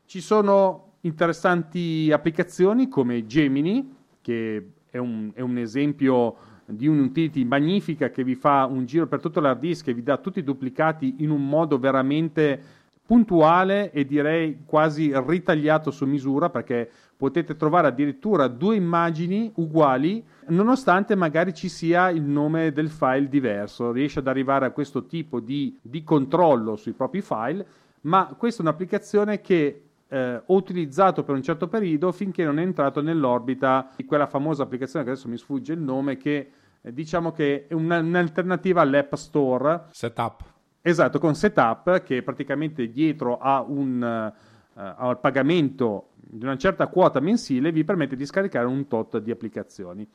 [0.04, 8.10] Ci sono interessanti applicazioni come Gemini, che è un, è un esempio di un'utility magnifica
[8.10, 11.18] che vi fa un giro per tutto l'hard disk e vi dà tutti i duplicati
[11.18, 18.48] in un modo veramente puntuale e direi quasi ritagliato su misura perché potete trovare addirittura
[18.48, 24.66] due immagini uguali nonostante magari ci sia il nome del file diverso riesce ad arrivare
[24.66, 27.66] a questo tipo di, di controllo sui propri file
[28.02, 32.62] ma questa è un'applicazione che eh, ho utilizzato per un certo periodo finché non è
[32.62, 37.32] entrato nell'orbita di quella famosa applicazione che adesso mi sfugge il nome che eh, diciamo
[37.32, 39.86] che è una, un'alternativa all'App Store.
[39.90, 40.54] Setup.
[40.88, 47.18] Esatto, con Setup che praticamente dietro a un, uh, al pagamento di una certa quota
[47.18, 50.08] mensile vi permette di scaricare un tot di applicazioni.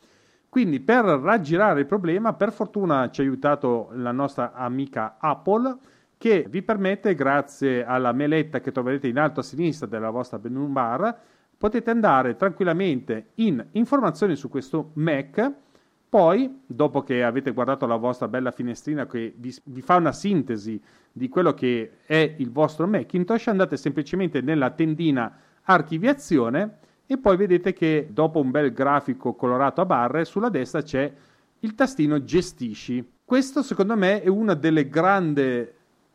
[0.47, 5.77] Quindi per raggirare il problema, per fortuna ci ha aiutato la nostra amica Apple
[6.17, 10.67] che vi permette, grazie alla meletta che troverete in alto a sinistra della vostra menu
[10.67, 11.19] bar,
[11.57, 15.51] potete andare tranquillamente in informazioni su questo Mac.
[16.11, 20.77] Poi, dopo che avete guardato la vostra bella finestrina che vi, vi, fa una sintesi
[21.09, 27.71] di quello che è il vostro Macintosh, andate semplicemente nella tendina archiviazione e poi vedete
[27.71, 31.13] che dopo un bel grafico colorato a barre, sulla destra c'è
[31.59, 33.09] il tastino gestisci.
[33.23, 35.65] Questo secondo me è una delle grandi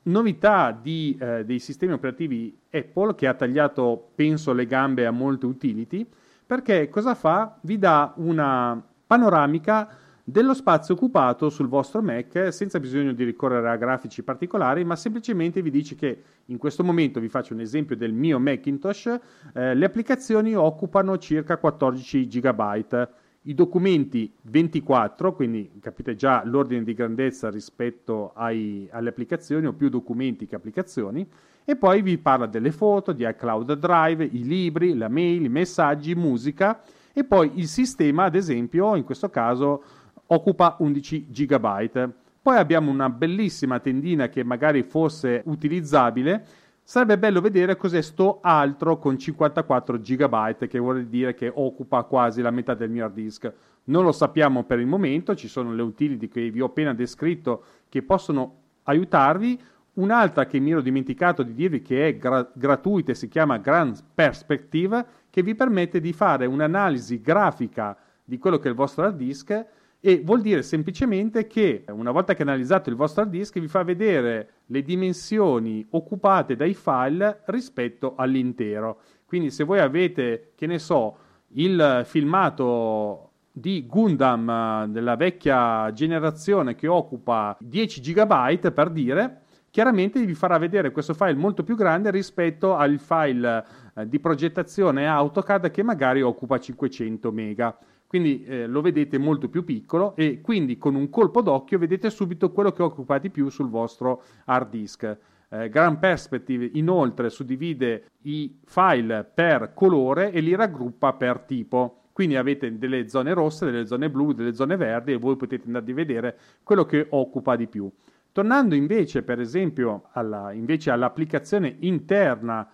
[0.03, 5.47] novità di, eh, dei sistemi operativi Apple che ha tagliato, penso, le gambe a molte
[5.47, 6.07] utility,
[6.45, 7.57] perché cosa fa?
[7.63, 9.89] Vi dà una panoramica
[10.29, 15.63] dello spazio occupato sul vostro Mac senza bisogno di ricorrere a grafici particolari, ma semplicemente
[15.63, 19.07] vi dice che in questo momento, vi faccio un esempio del mio Macintosh,
[19.55, 23.09] eh, le applicazioni occupano circa 14 GB
[23.47, 29.89] i documenti 24, quindi capite già l'ordine di grandezza rispetto ai, alle applicazioni, o più
[29.89, 31.27] documenti che applicazioni,
[31.65, 36.15] e poi vi parla delle foto, di iCloud Drive, i libri, la mail, i messaggi,
[36.17, 36.81] musica,
[37.19, 39.83] e poi il sistema, ad esempio, in questo caso
[40.27, 42.11] occupa 11 GB.
[42.43, 46.45] Poi abbiamo una bellissima tendina che magari fosse utilizzabile.
[46.83, 52.43] Sarebbe bello vedere cos'è sto altro con 54 GB, che vuol dire che occupa quasi
[52.43, 53.51] la metà del mio hard disk.
[53.85, 57.65] Non lo sappiamo per il momento, ci sono le utility che vi ho appena descritto
[57.89, 59.59] che possono aiutarvi.
[59.95, 65.25] Un'altra che mi ero dimenticato di dirvi che è gra- gratuita si chiama Grand Perspective,
[65.37, 67.95] che vi permette di fare un'analisi grafica
[68.25, 69.67] di quello che è il vostro hard disk
[70.01, 73.83] e vuol dire semplicemente che una volta che analizzato il vostro hard disk vi fa
[73.83, 79.01] vedere le dimensioni occupate dai file rispetto all'intero.
[79.27, 81.19] Quindi se voi avete, che ne so,
[81.49, 90.25] il filmato di Gundam eh, della vecchia generazione che occupa 10 GB per dire, chiaramente
[90.25, 95.71] vi farà vedere questo file molto più grande rispetto al file eh, di progettazione AutoCAD
[95.71, 97.75] che magari occupa 500 MB.
[98.07, 102.53] Quindi eh, lo vedete molto più piccolo e quindi con un colpo d'occhio vedete subito
[102.53, 105.19] quello che occupa di più sul vostro hard disk.
[105.49, 112.03] Eh, Grand Perspective inoltre suddivide i file per colore e li raggruppa per tipo.
[112.13, 115.91] Quindi avete delle zone rosse, delle zone blu, delle zone verdi e voi potete andare
[115.91, 117.91] a vedere quello che occupa di più.
[118.33, 122.69] Tornando invece, per esempio, alla, invece all'applicazione interna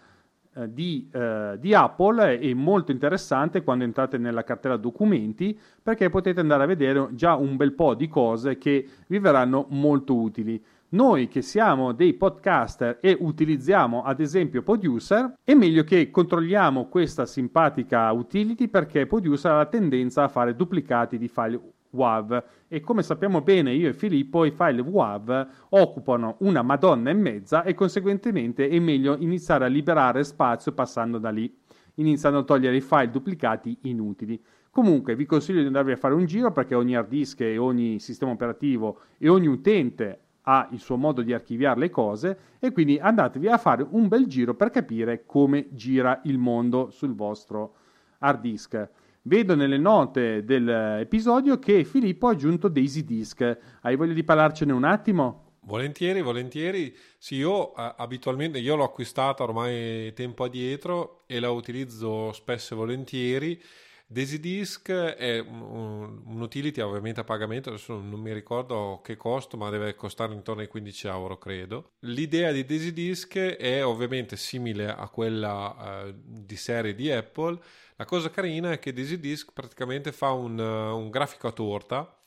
[0.66, 6.64] di, eh, di, Apple è molto interessante quando entrate nella cartella documenti perché potete andare
[6.64, 10.62] a vedere già un bel po' di cose che vi verranno molto utili.
[10.90, 17.24] Noi che siamo dei podcaster e utilizziamo ad esempio Producer, è meglio che controlliamo questa
[17.24, 21.58] simpatica utility perché Producer ha la tendenza a fare duplicati di file
[21.92, 27.14] WAV e come sappiamo bene io e Filippo i file WAV occupano una madonna e
[27.14, 31.54] mezza e conseguentemente è meglio iniziare a liberare spazio passando da lì,
[31.94, 34.42] iniziando a togliere i file duplicati inutili.
[34.70, 37.98] Comunque vi consiglio di andarvi a fare un giro perché ogni hard disk e ogni
[37.98, 42.98] sistema operativo e ogni utente ha il suo modo di archiviare le cose e quindi
[42.98, 47.74] andatevi a fare un bel giro per capire come gira il mondo sul vostro
[48.18, 48.88] hard disk.
[49.24, 53.58] Vedo nelle note dell'episodio che Filippo ha aggiunto Daisy Disk.
[53.82, 55.58] Hai voglia di parlarcene un attimo?
[55.60, 56.92] Volentieri, volentieri.
[57.18, 62.76] Sì, io eh, abitualmente io l'ho acquistata ormai tempo addietro e la utilizzo spesso e
[62.76, 63.62] volentieri
[64.12, 69.70] DaisyDisk è un, un, utility ovviamente a pagamento, adesso non mi ricordo che costo, ma
[69.70, 71.92] deve costare intorno ai 15 euro, credo.
[72.00, 77.58] L'idea di DaisyDisk è ovviamente simile a quella uh, di serie di Apple.
[78.02, 82.18] La cosa carina è che DaisyDisk praticamente fa un, uh, un grafico a torta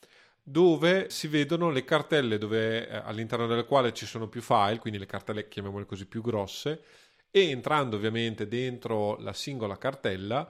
[0.41, 4.99] dove si vedono le cartelle dove, eh, all'interno delle quali ci sono più file, quindi
[4.99, 6.81] le cartelle chiamiamole così più grosse,
[7.29, 10.49] e entrando ovviamente dentro la singola cartella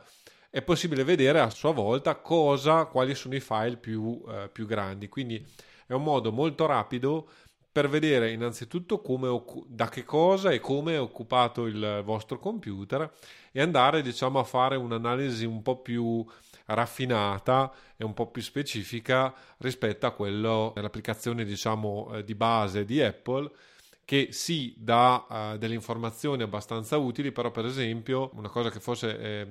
[0.51, 5.09] è possibile vedere a sua volta cosa, quali sono i file più, eh, più grandi.
[5.09, 5.43] Quindi
[5.87, 7.27] è un modo molto rapido
[7.71, 13.11] per vedere innanzitutto come, da che cosa e come è occupato il vostro computer
[13.57, 16.25] e andare diciamo a fare un'analisi un po' più
[16.65, 23.01] raffinata e un po' più specifica rispetto a quello dell'applicazione diciamo eh, di base di
[23.01, 23.49] Apple
[24.03, 29.17] che sì dà uh, delle informazioni abbastanza utili però per esempio una cosa che forse
[29.17, 29.47] è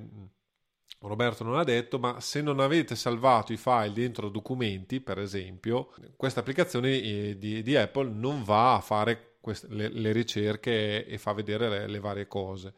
[0.99, 5.93] Roberto non ha detto, ma se non avete salvato i file dentro documenti, per esempio,
[6.15, 11.17] questa applicazione eh, di, di Apple non va a fare queste, le, le, ricerche e
[11.19, 12.73] fa vedere le, le varie cose.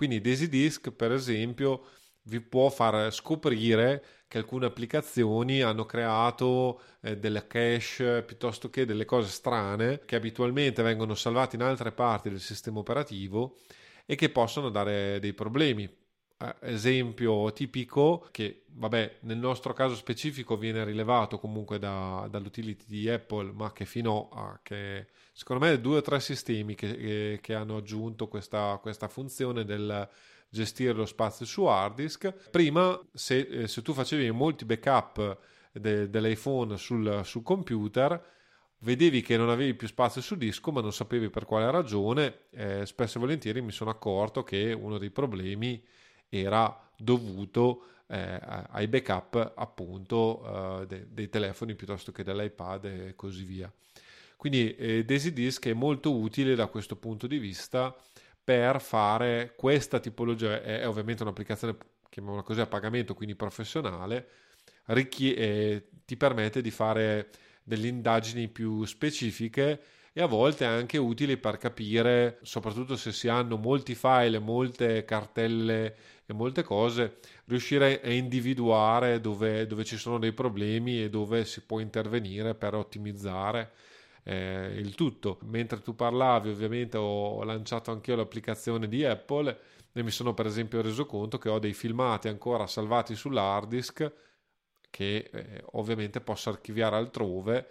[0.00, 1.82] Quindi DaisyDisk, per esempio,
[2.22, 9.04] vi può far scoprire che alcune applicazioni hanno creato eh, delle cache piuttosto che delle
[9.04, 13.58] cose strane che abitualmente vengono salvate in altre parti del sistema operativo
[14.06, 15.86] e che possono dare dei problemi
[16.60, 23.52] esempio tipico che vabbè nel nostro caso specifico viene rilevato comunque da, dall'utility di Apple
[23.52, 27.76] ma che fino a che secondo me due o tre sistemi che, che, che hanno
[27.76, 30.08] aggiunto questa, questa, funzione del
[30.48, 32.50] gestire lo spazio su hard disk.
[32.50, 35.38] Prima se, eh, se tu facevi molti backup
[35.72, 38.38] de, dell'iPhone sul, sul computer
[38.78, 42.86] vedevi che non avevi più spazio su disco ma non sapevi per quale ragione eh,
[42.86, 45.82] spesso e volentieri mi sono accorto che uno dei problemi
[46.30, 48.38] era dovuto eh,
[48.70, 53.70] ai backup appunto eh, de- dei telefoni piuttosto che dell'iPad e così via.
[54.36, 57.94] Quindi eh, DaisyDisk è molto utile da questo punto di vista
[58.42, 61.76] per fare questa tipologia, è, è ovviamente un'applicazione,
[62.08, 64.28] chiamiamola così, a pagamento, quindi professionale,
[64.86, 67.30] richie- ti permette di fare
[67.62, 69.80] delle indagini più specifiche
[70.12, 75.94] e a volte anche utili per capire, soprattutto se si hanno molti file, molte cartelle
[76.30, 81.60] e molte cose, riuscire a individuare dove, dove ci sono dei problemi e dove si
[81.62, 83.72] può intervenire per ottimizzare
[84.22, 85.38] eh, il tutto.
[85.42, 89.58] Mentre tu parlavi, ovviamente ho lanciato anch'io l'applicazione di Apple
[89.92, 94.12] e mi sono per esempio reso conto che ho dei filmati ancora salvati sull'hard disk
[94.88, 97.68] che eh, ovviamente posso archiviare altrove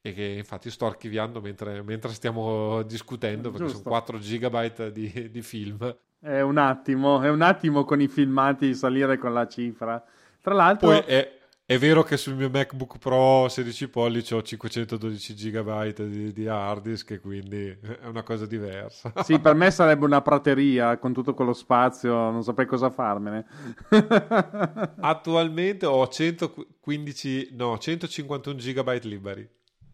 [0.00, 3.82] e che infatti sto archiviando mentre, mentre stiamo discutendo perché Giusto.
[3.82, 5.96] sono 4 GB di, di, film.
[6.20, 10.02] È un attimo, è un attimo con i filmati salire con la cifra.
[10.40, 10.88] Tra l'altro...
[10.88, 11.38] Poi è,
[11.70, 16.82] è vero che sul mio MacBook Pro 16 pollici ho 512 GB di, di, hard
[16.82, 19.12] disk e quindi è una cosa diversa.
[19.22, 23.44] Sì, per me sarebbe una prateria con tutto quello spazio, non saprei cosa farmene.
[24.98, 29.48] Attualmente ho 115, no, 151 GB liberi.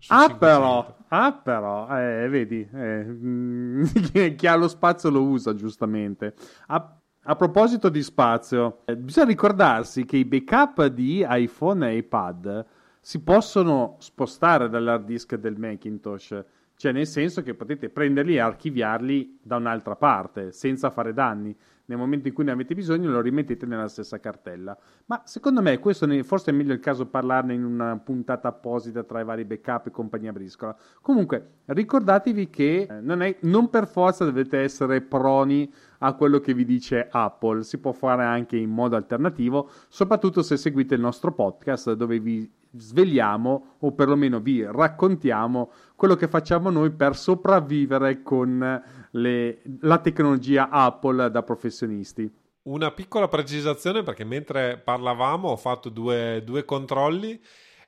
[0.08, 6.34] Ah però, ah però, eh, vedi, eh, chi ha lo spazio lo usa giustamente.
[6.66, 12.66] A, a proposito di spazio, eh, bisogna ricordarsi che i backup di iPhone e iPad
[13.00, 16.44] si possono spostare dall'hard disk del Macintosh,
[16.76, 21.98] cioè nel senso che potete prenderli e archiviarli da un'altra parte senza fare danni nel
[21.98, 24.76] momento in cui ne avete bisogno lo rimettete nella stessa cartella.
[25.06, 29.02] Ma secondo me questo ne, forse è meglio il caso parlarne in una puntata apposita
[29.02, 30.76] tra i vari backup e compagnia briscola.
[31.00, 36.54] Comunque ricordatevi che eh, non, è, non per forza dovete essere proni a quello che
[36.54, 41.32] vi dice Apple, si può fare anche in modo alternativo, soprattutto se seguite il nostro
[41.32, 48.82] podcast dove vi svegliamo o perlomeno vi raccontiamo quello che facciamo noi per sopravvivere con
[49.14, 52.30] le, la tecnologia Apple da professionisti.
[52.62, 57.40] Una piccola precisazione perché mentre parlavamo ho fatto due, due controlli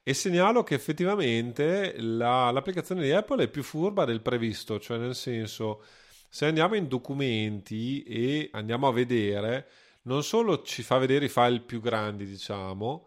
[0.03, 5.15] e segnalo che effettivamente la, l'applicazione di Apple è più furba del previsto, cioè nel
[5.15, 5.83] senso
[6.29, 9.67] se andiamo in documenti e andiamo a vedere,
[10.03, 13.07] non solo ci fa vedere i file più grandi, diciamo,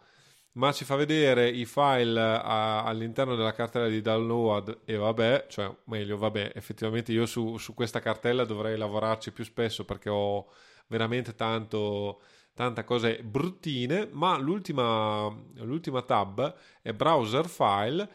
[0.53, 5.73] ma ci fa vedere i file a, all'interno della cartella di download e vabbè, cioè
[5.85, 10.47] meglio vabbè, effettivamente io su, su questa cartella dovrei lavorarci più spesso perché ho
[10.87, 12.21] veramente tanto,
[12.53, 15.27] tante cose bruttine, ma l'ultima,
[15.57, 18.09] l'ultima tab è browser file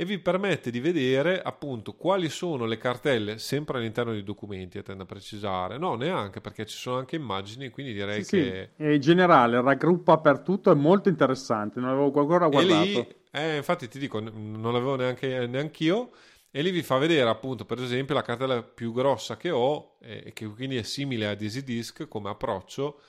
[0.00, 4.82] e vi permette di vedere appunto quali sono le cartelle sempre all'interno dei documenti, a
[4.82, 5.76] tendo a precisare.
[5.76, 8.70] No, neanche perché ci sono anche immagini, quindi direi sì, che...
[8.78, 8.82] Sì.
[8.94, 12.82] In generale, raggruppa per tutto, è molto interessante, non avevo ancora guardato.
[12.82, 16.12] E lì, eh, infatti ti dico, non l'avevo neanche neanch'io.
[16.50, 20.22] E lì vi fa vedere appunto per esempio la cartella più grossa che ho e
[20.24, 23.00] eh, che quindi è simile a EasyDisk come approccio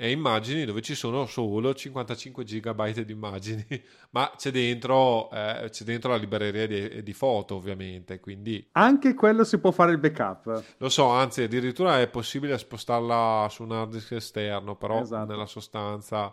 [0.00, 3.66] e immagini dove ci sono solo 55 GB di immagini,
[4.10, 8.68] ma c'è dentro, eh, c'è dentro la libreria di, di, foto ovviamente, quindi...
[8.72, 10.62] Anche quello si può fare il backup.
[10.76, 15.32] Lo so, anzi addirittura è possibile spostarla su un hard disk esterno, però esatto.
[15.32, 16.32] nella sostanza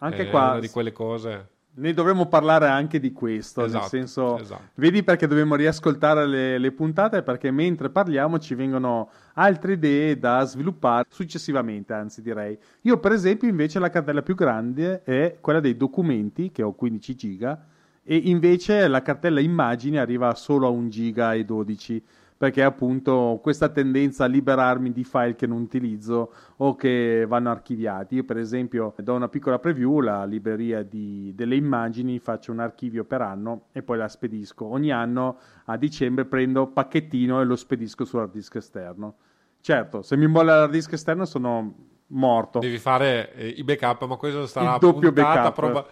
[0.00, 1.56] Anche è qua, una di quelle cose...
[1.78, 4.62] Ne dovremmo parlare anche di questo, esatto, nel senso, esatto.
[4.74, 10.44] vedi perché dobbiamo riascoltare le, le, puntate, perché mentre parliamo ci vengono altre idee da
[10.44, 12.58] sviluppare successivamente, anzi direi.
[12.82, 17.14] Io per esempio invece la cartella più grande è quella dei documenti, che ho 15
[17.14, 17.64] giga,
[18.02, 22.02] e invece la cartella immagini arriva solo a 1 giga e 12
[22.38, 28.14] perché appunto questa tendenza a liberarmi di file che non utilizzo o che vanno archiviati.
[28.14, 33.02] Io per esempio do una piccola preview, la libreria di, delle immagini, faccio un archivio
[33.04, 34.66] per anno e poi la spedisco.
[34.66, 39.16] Ogni anno a dicembre prendo pacchettino e lo spedisco su hard disk esterno.
[39.60, 41.74] Certo, se mi molla l'hard disk esterno sono
[42.08, 42.60] morto.
[42.60, 45.54] Devi fare eh, i backup, ma questo sarà il doppio backup.
[45.54, 45.86] Proba-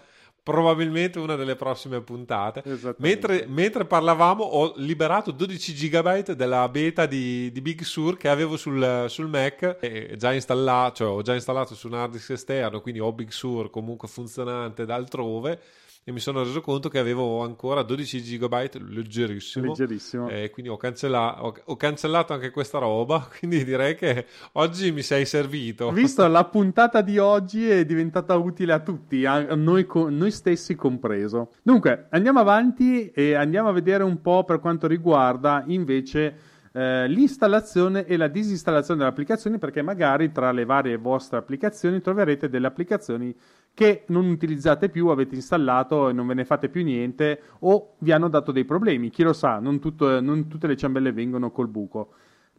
[0.46, 2.62] probabilmente una delle prossime puntate.
[2.98, 8.56] Mentre, mentre, parlavamo ho liberato 12 GB della beta di, di, Big Sur che avevo
[8.56, 13.00] sul, sul Mac, già installato, cioè ho già installato su un hard disk esterno, quindi
[13.00, 15.60] ho Big Sur comunque funzionante da altrove
[16.08, 18.54] e mi sono reso conto che avevo ancora 12 GB
[18.90, 19.66] leggerissimo.
[19.66, 20.28] Leggerissimo.
[20.28, 23.26] E quindi ho, cancella- ho, ho, cancellato anche questa roba.
[23.36, 25.90] Quindi direi che oggi mi sei servito.
[25.90, 31.54] Visto, la puntata di oggi è diventata utile a tutti, a noi, noi stessi compreso.
[31.60, 36.54] Dunque, andiamo avanti e andiamo a vedere un po' per quanto riguarda invece.
[36.78, 42.50] Eh, l'installazione e la disinstallazione delle applicazioni perché magari tra le varie vostre applicazioni troverete
[42.50, 43.34] delle applicazioni
[43.72, 48.12] che non utilizzate più, avete installato e non ve ne fate più niente o vi
[48.12, 49.08] hanno dato dei problemi.
[49.08, 52.10] Chi lo sa, non, tutto, non tutte le ciambelle vengono col buco.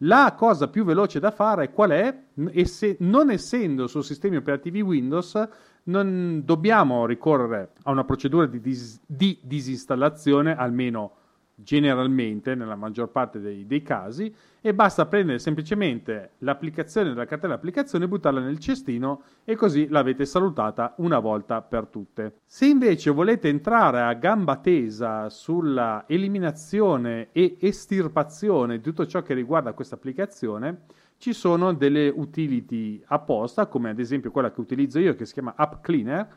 [0.02, 2.24] La cosa più veloce da fare qual è?
[2.54, 5.48] Esse, non essendo su sistemi operativi Windows,
[5.84, 11.12] non dobbiamo ricorrere a una procedura di, dis, di disinstallazione, almeno
[11.60, 14.32] generalmente nella maggior parte dei, dei, casi
[14.62, 20.94] e basta prendere semplicemente l'applicazione della cartella applicazione, buttarla nel cestino e così l'avete salutata
[20.98, 22.42] una volta per tutte.
[22.46, 29.34] Se invece volete entrare a gamba tesa sulla eliminazione e estirpazione di tutto ciò che
[29.34, 30.82] riguarda questa applicazione,
[31.18, 35.56] ci sono delle utility apposta, come ad esempio quella che utilizzo io che si chiama
[35.58, 36.28] App Cleaner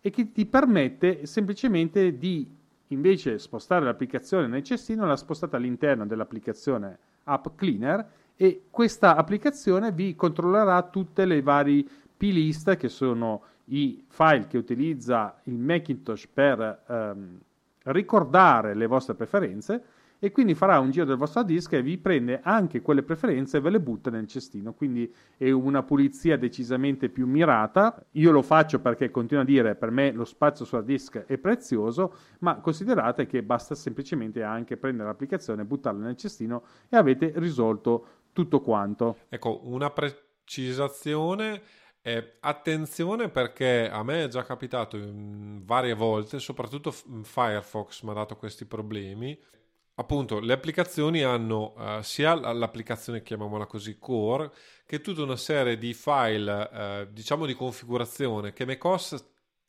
[0.00, 2.58] e che ti permette semplicemente di
[2.90, 10.14] invece spostare l'applicazione nel cestino, la spostate all'interno dell'applicazione App Cleaner e questa applicazione vi
[10.14, 11.84] controllerà tutte le varie
[12.16, 17.40] plist che sono i file che utilizza il Macintosh per ehm,
[17.84, 19.82] ricordare le vostre preferenze
[20.22, 23.60] e quindi farà un giro del vostro disk e vi prende anche quelle preferenze e
[23.60, 24.74] ve le butta nel cestino.
[24.74, 28.06] Quindi è una pulizia decisamente più mirata.
[28.12, 31.38] Io lo faccio perché continuo a dire per me lo spazio su hard disk è
[31.38, 38.06] prezioso, ma considerate che basta semplicemente anche prendere l'applicazione, buttarla nel cestino e avete risolto
[38.32, 39.20] tutto quanto.
[39.30, 41.62] Ecco, una precisazione.
[42.02, 48.36] Eh, attenzione perché a me è già capitato varie volte, soprattutto Firefox mi ha dato
[48.36, 49.38] questi problemi
[50.00, 54.50] appunto le applicazioni hanno uh, sia l'applicazione chiamiamola così core
[54.86, 59.28] che tutta una serie di file uh, diciamo di configurazione che macOS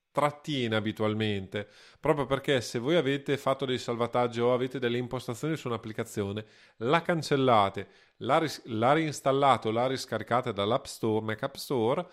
[0.09, 1.67] trattiene abitualmente
[1.99, 6.45] proprio perché se voi avete fatto dei salvataggi o avete delle impostazioni su un'applicazione
[6.77, 12.07] la cancellate la, ris- la reinstallate o la riscaricate dall'app store Mac App Store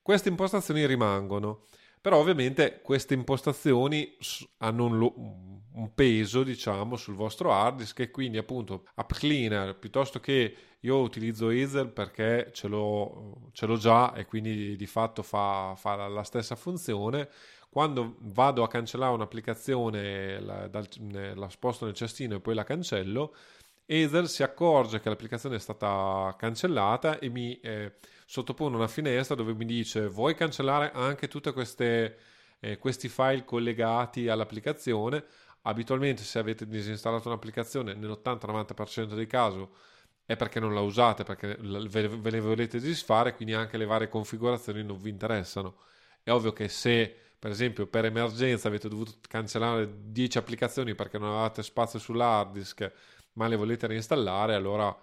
[0.00, 1.66] queste impostazioni rimangono
[2.00, 4.16] però ovviamente queste impostazioni
[4.58, 9.76] hanno un, lo- un, peso, diciamo, sul vostro hard disk e quindi appunto App Cleaner,
[9.76, 15.22] piuttosto che io utilizzo Ether perché ce l'ho, ce l'ho già e quindi di fatto
[15.22, 17.28] fa, fa la stessa funzione,
[17.68, 20.88] quando vado a cancellare un'applicazione, la, dal,
[21.34, 23.34] la sposto nel cestino e poi la cancello,
[23.86, 27.94] Ether si accorge che l'applicazione è stata cancellata e mi eh,
[28.30, 35.24] sottopone una finestra dove mi dice vuoi cancellare anche tutti eh, questi file collegati all'applicazione.
[35.62, 39.66] Abitualmente se avete disinstallato un'applicazione nell'80-90% dei casi
[40.24, 44.84] è perché non la usate, perché ve, le volete disfare, quindi anche le varie configurazioni
[44.84, 45.78] non vi interessano.
[46.22, 51.30] È ovvio che se per esempio per emergenza avete dovuto cancellare 10 applicazioni perché non
[51.30, 52.92] avevate spazio sull'hard disk
[53.32, 54.96] ma le volete reinstallare allora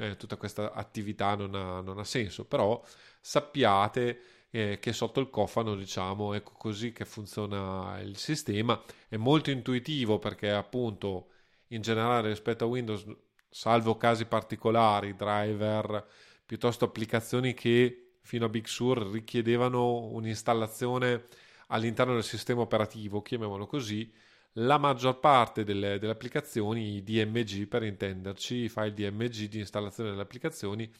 [0.00, 2.82] eh, tutta questa attività non ha, non ha senso, però
[3.20, 8.82] sappiate eh, che sotto il cofano, diciamo, ecco così che funziona il sistema.
[9.08, 11.28] È molto intuitivo perché appunto
[11.68, 13.04] in generale rispetto a Windows,
[13.48, 16.06] salvo casi particolari, driver,
[16.46, 21.26] piuttosto applicazioni che fino a Big Sur richiedevano un'installazione
[21.68, 24.10] all'interno del sistema operativo, chiamiamolo così,
[24.54, 30.22] la maggior parte delle, delle applicazioni, DMG per intenderci, i file DMG di installazione delle
[30.22, 30.90] applicazioni,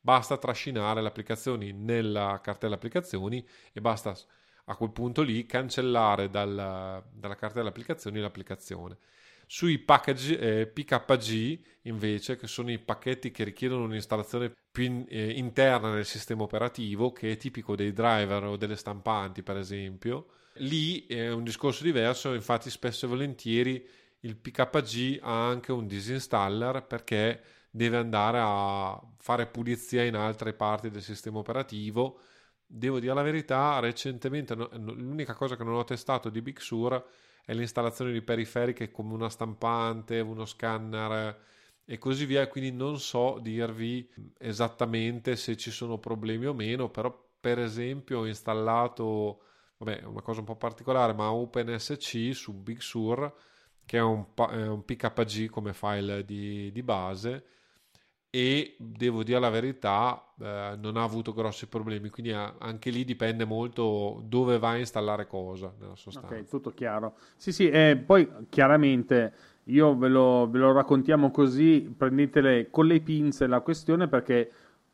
[0.00, 4.16] basta trascinare le applicazioni nella cartella applicazioni e basta
[4.66, 8.98] a quel punto lì cancellare dal, dalla cartella applicazioni l'applicazione.
[9.46, 15.32] Sui package, eh, PKG invece, che sono i pacchetti che richiedono un'installazione più in, eh,
[15.32, 20.26] interna nel sistema operativo, che è tipico dei driver o delle stampanti per esempio,
[20.60, 23.86] Lì è un discorso diverso, infatti spesso e volentieri
[24.20, 30.90] il PKG ha anche un disinstaller perché deve andare a fare pulizia in altre parti
[30.90, 32.20] del sistema operativo.
[32.66, 37.02] Devo dire la verità, recentemente l'unica cosa che non ho testato di Big Sur
[37.42, 41.38] è l'installazione di periferiche come una stampante, uno scanner
[41.86, 44.08] e così via, quindi non so dirvi
[44.38, 49.40] esattamente se ci sono problemi o meno, però per esempio ho installato
[49.80, 53.32] vabbè, una cosa un po' particolare, ma OpenSC su Big Sur,
[53.86, 57.44] che è un, è un PKG come file di, di, base,
[58.28, 63.46] e devo dire la verità, eh, non ha avuto grossi problemi, quindi anche lì dipende
[63.46, 66.34] molto dove va a installare cosa, nella sostanza.
[66.34, 67.16] Ok, tutto chiaro.
[67.36, 69.32] Sì, sì, eh, poi chiaramente
[69.64, 74.50] io ve lo, ve lo raccontiamo così, prendetele con le pinze la questione perché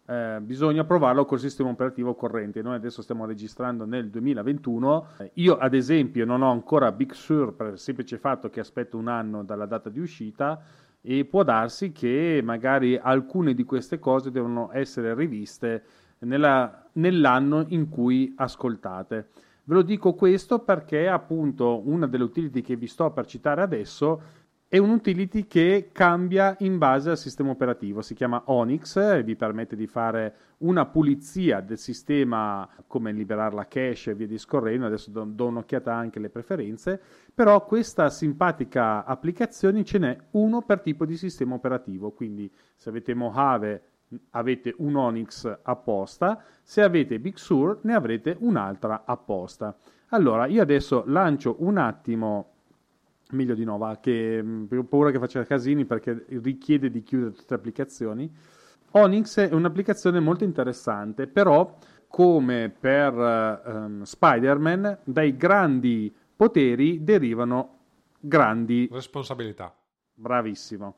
[0.07, 2.63] eh, bisogna provarlo col sistema operativo corrente.
[2.63, 5.07] Noi adesso stiamo registrando nel 2021.
[5.19, 8.97] Eh, io, ad esempio, non ho ancora Big Sur per il semplice fatto che aspetto
[8.97, 10.63] un anno dalla data di uscita
[11.01, 15.83] e può darsi che magari alcune di queste cose devono essere riviste
[16.21, 19.29] nella, nell'anno in cui ascoltate.
[19.65, 24.45] Ve lo dico questo perché appunto una delle utility che vi sto per citare adesso
[24.69, 29.37] è un utility che cambia in base al sistema operativo, si chiama Onyx e vi
[29.37, 35.11] permette di fare una pulizia del sistema, come liberare la cache e via discorrendo, adesso
[35.13, 37.01] do, do un'occhiata anche alle preferenze,
[37.33, 43.15] però questa simpatica applicazione ce n'è uno per tipo di sistema operativo, quindi se avete
[43.15, 43.83] Mojave
[44.31, 49.77] avete un Onyx apposta, se avete Big Sur ne avrete un'altra apposta.
[50.09, 52.56] Allora, io adesso lancio un attimo
[53.31, 57.33] meglio di no, va, che mh, ho paura che faccia casini perché richiede di chiudere
[57.33, 58.35] tutte le applicazioni.
[58.93, 61.77] Onyx è un'applicazione molto interessante, però
[62.09, 67.79] come per um, Spider-Man, dai grandi poteri derivano
[68.21, 69.75] grandi responsabilità.
[70.15, 70.97] Bravissimo.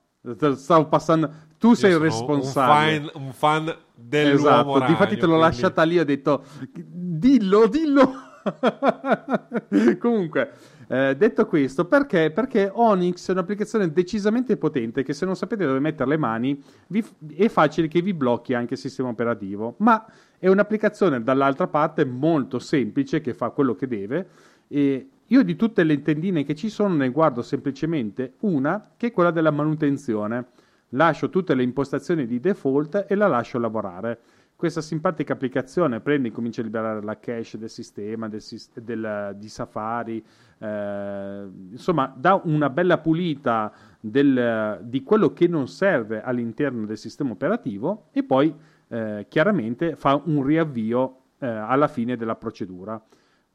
[0.55, 1.31] Stavo passando.
[1.59, 2.99] Tu Io sei il responsabile.
[2.99, 4.93] Un fan, un fan dell'uomo esatto.
[4.93, 5.43] Difatti te l'ho quindi...
[5.43, 5.99] lasciata lì.
[5.99, 8.13] Ho detto, dillo, dillo.
[9.99, 10.53] Comunque,
[10.91, 12.31] eh, detto questo, perché?
[12.31, 17.05] Perché Onyx è un'applicazione decisamente potente che se non sapete dove mettere le mani vi,
[17.35, 20.07] è facile che vi blocchi anche il sistema operativo, ma
[20.39, 24.29] è un'applicazione dall'altra parte molto semplice che fa quello che deve
[24.67, 29.13] e io di tutte le tendine che ci sono ne guardo semplicemente una che è
[29.13, 30.47] quella della manutenzione.
[30.93, 34.19] Lascio tutte le impostazioni di default e la lascio lavorare
[34.59, 38.43] questa simpatica applicazione prende e comincia a liberare la cache del sistema, del,
[38.83, 40.21] del, di Safari,
[40.59, 47.31] eh, insomma dà una bella pulita del, di quello che non serve all'interno del sistema
[47.31, 48.53] operativo e poi
[48.89, 53.01] eh, chiaramente fa un riavvio eh, alla fine della procedura.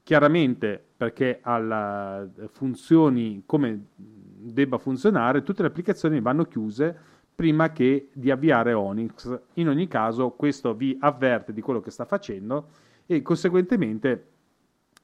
[0.04, 6.98] Chiaramente perché alla, funzioni come debba funzionare, tutte le applicazioni vanno chiuse
[7.36, 9.40] prima che di avviare Onyx.
[9.54, 12.70] In ogni caso, questo vi avverte di quello che sta facendo
[13.06, 14.28] e conseguentemente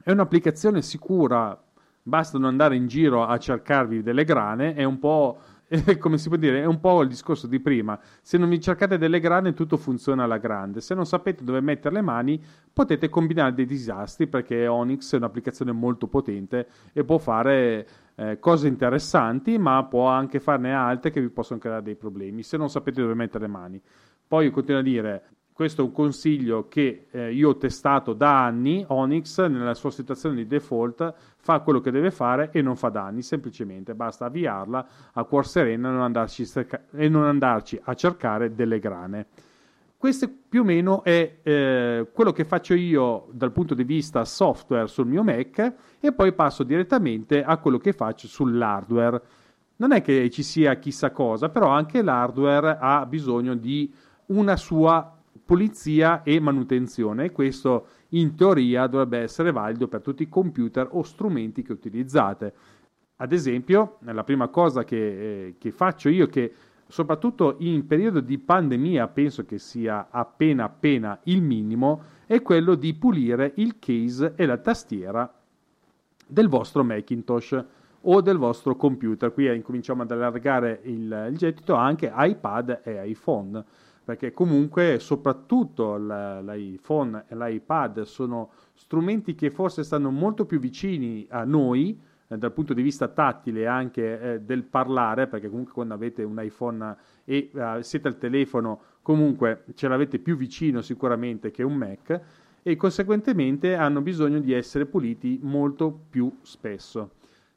[0.02, 1.60] è un'applicazione sicura.
[2.02, 5.38] Basta non andare in giro a cercarvi delle grane, è un po'
[5.98, 7.98] come si può dire, è un po' il discorso di prima.
[8.22, 10.80] Se non vi cercate delle grane, tutto funziona alla grande.
[10.80, 15.70] Se non sapete dove mettere le mani, potete combinare dei disastri perché Onyx è un'applicazione
[15.70, 17.86] molto potente e può fare
[18.20, 22.58] eh, cose interessanti, ma può anche farne altre che vi possono creare dei problemi se
[22.58, 23.82] non sapete dove mettere le mani.
[24.28, 25.22] Poi continuo a dire,
[25.54, 30.36] questo è un consiglio che eh, io ho testato da anni, Onyx nella sua situazione
[30.36, 35.24] di default fa quello che deve fare e non fa danni, semplicemente basta avviarla a
[35.24, 36.46] cuor sereno e non andarci,
[36.92, 39.26] e non andarci a cercare delle grane.
[40.00, 44.86] Questo più o meno è eh, quello che faccio io dal punto di vista software
[44.86, 49.20] sul mio Mac e poi passo direttamente a quello che faccio sull'hardware.
[49.76, 53.92] Non è che ci sia chissà cosa, però anche l'hardware ha bisogno di
[54.28, 60.30] una sua pulizia e manutenzione e questo in teoria dovrebbe essere valido per tutti i
[60.30, 62.54] computer o strumenti che utilizzate.
[63.16, 64.96] Ad esempio, la prima cosa che,
[65.48, 66.54] eh, che faccio io, che
[66.90, 72.94] soprattutto in periodo di pandemia penso che sia appena appena il minimo, è quello di
[72.94, 75.32] pulire il case e la tastiera
[76.26, 77.64] del vostro Macintosh
[78.02, 79.32] o del vostro computer.
[79.32, 83.64] Qui incominciamo ad allargare il, il gettito anche iPad e iPhone,
[84.04, 91.44] perché comunque soprattutto l'iPhone e l'iPad sono strumenti che forse stanno molto più vicini a
[91.44, 91.98] noi,
[92.30, 96.40] eh, dal punto di vista tattile anche eh, del parlare, perché comunque quando avete un
[96.40, 102.20] iPhone e uh, siete al telefono, comunque ce l'avete più vicino sicuramente che un Mac
[102.62, 107.14] e conseguentemente hanno bisogno di essere puliti molto più spesso.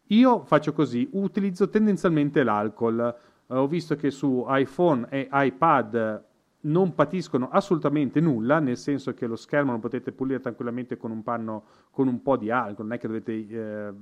[0.08, 3.16] Io faccio così, utilizzo tendenzialmente l'alcol.
[3.46, 6.32] Uh, ho visto che su iPhone e iPad
[6.66, 11.24] non patiscono assolutamente nulla, nel senso che lo schermo lo potete pulire tranquillamente con un
[11.24, 13.94] panno con un po' di alcol, non è che dovete eh,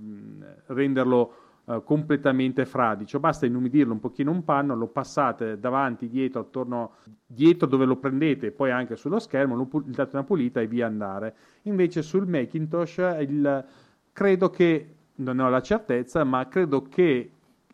[0.67, 1.33] renderlo
[1.65, 6.93] eh, completamente fradicio, basta inumidirlo un pochino un panno, lo passate davanti, dietro, attorno,
[7.25, 10.87] dietro dove lo prendete, poi anche sullo schermo, lo pu- date una pulita e via
[10.87, 11.35] andare.
[11.63, 13.65] Invece sul Macintosh il,
[14.11, 17.31] credo che, non ho la certezza, ma credo che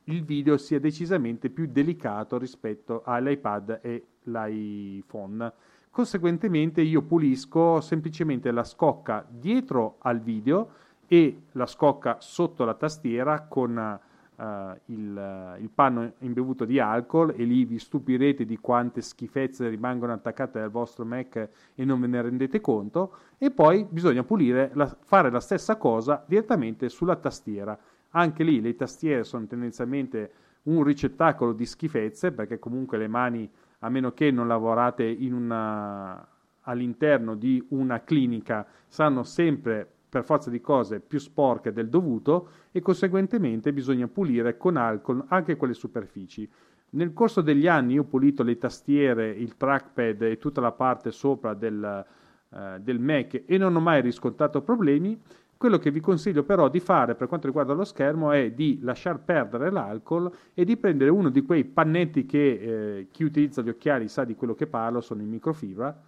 [0.07, 5.51] il video sia decisamente più delicato rispetto all'iPad e l'iPhone.
[5.89, 10.69] Conseguentemente io pulisco semplicemente la scocca dietro al video
[11.07, 13.99] e la scocca sotto la tastiera con
[14.35, 14.43] uh,
[14.85, 20.59] il, il, panno imbevuto di alcol e lì vi stupirete di quante schifezze rimangono attaccate
[20.59, 25.31] al vostro Mac e non ve ne rendete conto e poi bisogna pulire, la, fare
[25.31, 27.77] la stessa cosa direttamente sulla tastiera.
[28.11, 30.31] Anche lì le tastiere sono tendenzialmente
[30.63, 33.49] un ricettacolo di schifezze perché comunque le mani
[33.79, 36.27] a meno che non lavorate una,
[36.61, 42.81] all'interno di una clinica, saranno sempre per forza di cose più sporche del dovuto e
[42.81, 46.49] conseguentemente bisogna pulire con alcol anche quelle superfici.
[46.89, 51.53] Nel corso degli anni ho pulito le tastiere, il trackpad e tutta la parte sopra
[51.53, 52.05] del,
[52.49, 55.19] eh, del Mac e non ho mai riscontrato problemi.
[55.57, 59.23] Quello che vi consiglio però di fare per quanto riguarda lo schermo è di lasciar
[59.23, 62.51] perdere l'alcol e di prendere uno di quei pannetti che
[62.99, 65.99] eh, chi utilizza gli occhiali sa di quello che parlo, sono in microfibra,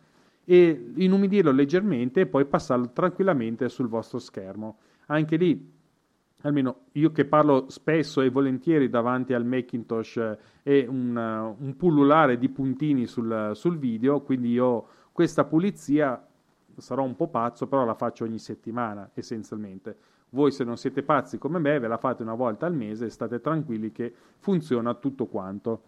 [0.45, 4.78] e inumidirlo leggermente e poi passarlo tranquillamente sul vostro schermo.
[5.08, 5.72] Anche lì,
[6.41, 11.76] almeno io che parlo spesso e volentieri davanti al Macintosh, eh, è un, uh, un
[11.76, 16.24] pullulare di puntini sul, sul video, quindi io questa pulizia
[16.80, 19.95] sarò un po' pazzo, però la faccio ogni settimana essenzialmente.
[20.32, 23.09] Voi se non siete pazzi come me, ve la fate una volta al mese e
[23.09, 25.84] state tranquilli che funziona tutto quanto.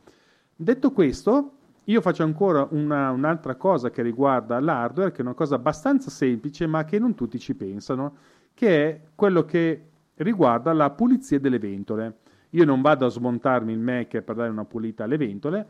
[0.55, 1.53] Detto questo,
[1.85, 6.67] io faccio ancora una, un'altra cosa che riguarda l'hardware, che è una cosa abbastanza semplice,
[6.67, 8.15] ma che non tutti ci pensano,
[8.53, 9.85] che è quello che
[10.15, 12.17] riguarda la pulizia delle ventole.
[12.51, 15.67] Io non vado a smontarmi il Mac per dare una pulita alle ventole,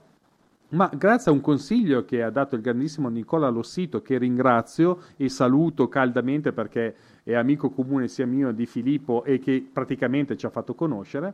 [0.72, 5.30] ma grazie a un consiglio che ha dato il grandissimo Nicola Lossito, che ringrazio e
[5.30, 10.50] saluto caldamente perché è amico comune sia mio di Filippo e che praticamente ci ha
[10.50, 11.34] fatto conoscere,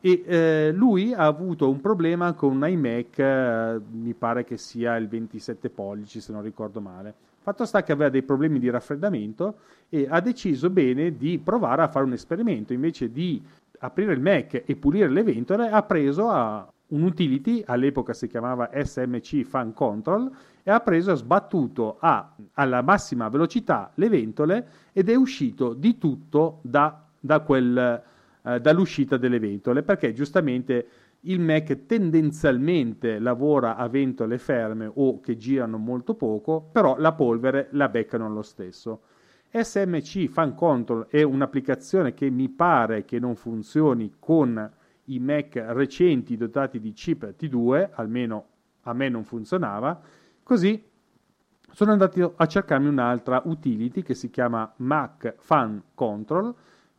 [0.00, 4.96] e eh, lui ha avuto un problema con un iMac, eh, mi pare che sia
[4.96, 7.14] il 27 pollici se non ricordo male.
[7.40, 9.56] Fatto sta che aveva dei problemi di raffreddamento
[9.88, 12.72] e ha deciso bene di provare a fare un esperimento.
[12.72, 13.42] Invece di
[13.78, 18.70] aprire il Mac e pulire le ventole, ha preso a un utility, all'epoca si chiamava
[18.72, 20.30] SMC Fan Control,
[20.62, 25.98] e ha preso e sbattuto a, alla massima velocità le ventole ed è uscito di
[25.98, 28.02] tutto da, da quel
[28.46, 30.86] eh, dall'uscita delle ventole, perché giustamente
[31.20, 37.68] il Mac tendenzialmente lavora a ventole ferme o che girano molto poco, però la polvere
[37.70, 39.00] la beccano lo stesso.
[39.50, 44.70] SMC Fan Control è un'applicazione che mi pare che non funzioni con
[45.06, 48.46] i Mac recenti dotati di chip T2, almeno
[48.82, 50.00] a me non funzionava,
[50.42, 50.82] così
[51.70, 56.54] sono andato a cercarmi un'altra utility che si chiama Mac Fan Control,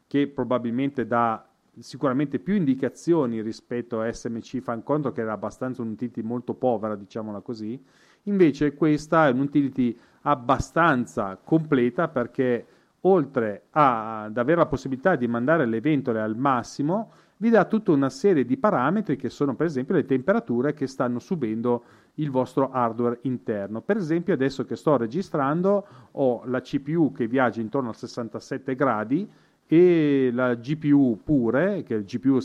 [0.07, 1.47] che probabilmente dà
[1.79, 7.41] sicuramente più indicazioni rispetto a SMC Fan Control, che era abbastanza un'utility molto povera, diciamola
[7.41, 7.81] così.
[8.23, 12.65] Invece questa è un'utility abbastanza completa perché
[13.01, 18.09] oltre ad avere la possibilità di mandare le ventole al massimo, vi dà tutta una
[18.09, 21.83] serie di parametri che sono per esempio le temperature che stanno subendo
[22.15, 23.81] il vostro hardware interno.
[23.81, 29.29] Per esempio adesso che sto registrando ho la CPU che viaggia intorno a 67 gradi,
[29.67, 32.39] e la GPU pure, che il GPU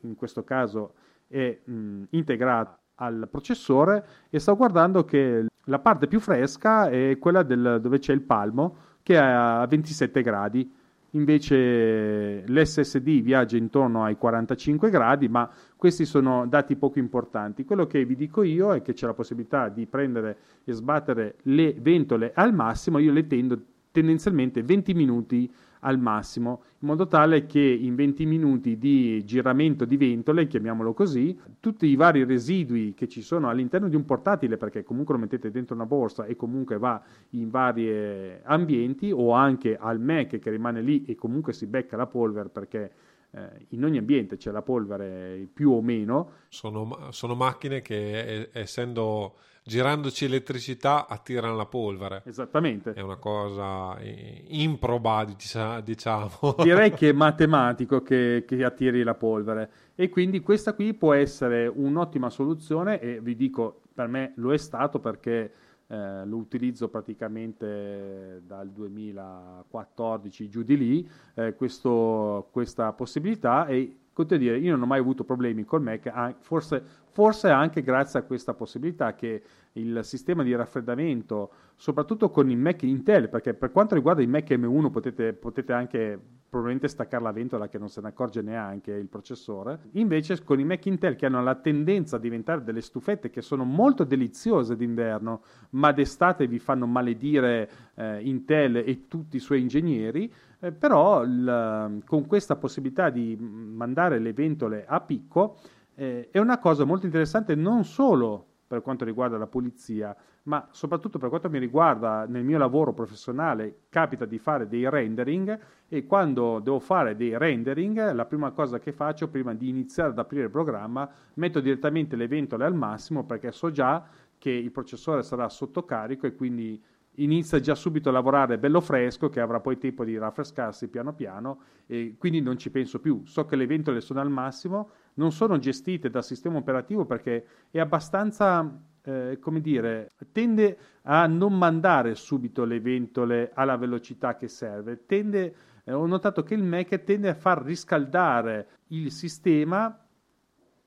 [0.00, 0.92] in questo caso
[1.26, 7.42] è mh, integrata al processore e sto guardando che la parte più fresca è quella
[7.42, 10.70] del, dove c'è il palmo che è a 27 gradi
[11.12, 17.64] invece l'SSD viaggia intorno ai 45 gradi ma questi sono dati poco importanti.
[17.64, 21.74] Quello che vi dico io è che c'è la possibilità di prendere e sbattere le
[21.78, 22.98] ventole al massimo.
[22.98, 23.58] Io le tendo
[23.90, 25.50] tendenzialmente 20 minuti
[25.80, 31.38] al massimo, in modo tale che in 20 minuti di giramento di ventole, chiamiamolo così,
[31.60, 35.50] tutti i vari residui che ci sono all'interno di un portatile, perché comunque lo mettete
[35.50, 40.82] dentro una borsa e comunque va in vari ambienti, o anche al Mac che rimane
[40.82, 42.92] lì e comunque si becca la polvere perché
[43.30, 46.30] eh, in ogni ambiente c'è la polvere più o meno.
[46.48, 49.36] Sono, sono macchine che essendo
[49.68, 52.22] girandoci elettricità attirano la polvere.
[52.24, 52.94] Esattamente.
[52.94, 55.36] È una cosa improbabile,
[55.84, 56.56] diciamo.
[56.64, 59.70] Direi che è matematico che, che, attiri la polvere.
[59.94, 64.58] E quindi questa qui può essere un'ottima soluzione e vi dico, per me lo è
[64.58, 65.52] stato perché
[65.86, 73.98] eh, lo utilizzo praticamente dal 2014 giù di lì, eh, questo, questa possibilità e
[74.36, 76.82] dire, io non ho mai avuto problemi col Mac, forse,
[77.18, 79.42] forse anche grazie a questa possibilità che
[79.72, 84.48] il sistema di raffreddamento, soprattutto con i Mac Intel, perché per quanto riguarda i Mac
[84.48, 86.16] M1 potete, potete anche
[86.48, 89.80] probabilmente staccare la ventola che non se ne accorge neanche il processore.
[89.94, 93.64] Invece con i Mac Intel che hanno la tendenza a diventare delle stufette che sono
[93.64, 100.32] molto deliziose d'inverno, ma d'estate vi fanno maledire eh, Intel e tutti i suoi ingegneri,
[100.60, 105.58] eh, però il, con questa possibilità di mandare le ventole a picco
[105.98, 111.18] eh, è una cosa molto interessante non solo per quanto riguarda la pulizia, ma soprattutto
[111.18, 116.60] per quanto mi riguarda nel mio lavoro professionale capita di fare dei rendering e quando
[116.60, 120.50] devo fare dei rendering la prima cosa che faccio prima di iniziare ad aprire il
[120.50, 125.84] programma metto direttamente le ventole al massimo perché so già che il processore sarà sotto
[125.84, 126.80] carico e quindi
[127.18, 131.60] inizia già subito a lavorare bello fresco che avrà poi tempo di raffrescarsi piano piano
[131.86, 133.22] e quindi non ci penso più.
[133.24, 137.78] So che le ventole sono al massimo, non sono gestite dal sistema operativo perché è
[137.78, 145.06] abbastanza, eh, come dire, tende a non mandare subito le ventole alla velocità che serve,
[145.06, 145.54] tende,
[145.84, 150.02] eh, ho notato che il Mac tende a far riscaldare il sistema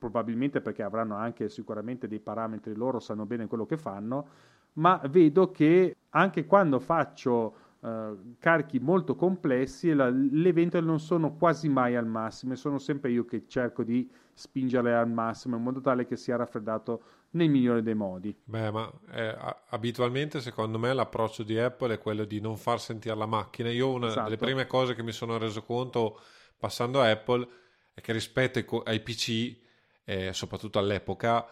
[0.02, 4.26] probabilmente perché avranno anche sicuramente dei parametri loro, sanno bene quello che fanno,
[4.74, 11.34] ma vedo che anche quando faccio uh, carichi molto complessi la, le ventole non sono
[11.34, 15.80] quasi mai al massimo sono sempre io che cerco di spingerle al massimo in modo
[15.80, 17.02] tale che sia raffreddato
[17.32, 18.36] nel migliore dei modi.
[18.44, 19.36] Beh, ma eh,
[19.68, 23.70] abitualmente secondo me l'approccio di Apple è quello di non far sentire la macchina.
[23.70, 24.24] Io una esatto.
[24.24, 26.20] delle prime cose che mi sono reso conto
[26.58, 27.48] passando a Apple
[27.94, 29.56] è che rispetto ai, ai PC,
[30.04, 31.46] eh, soprattutto all'epoca,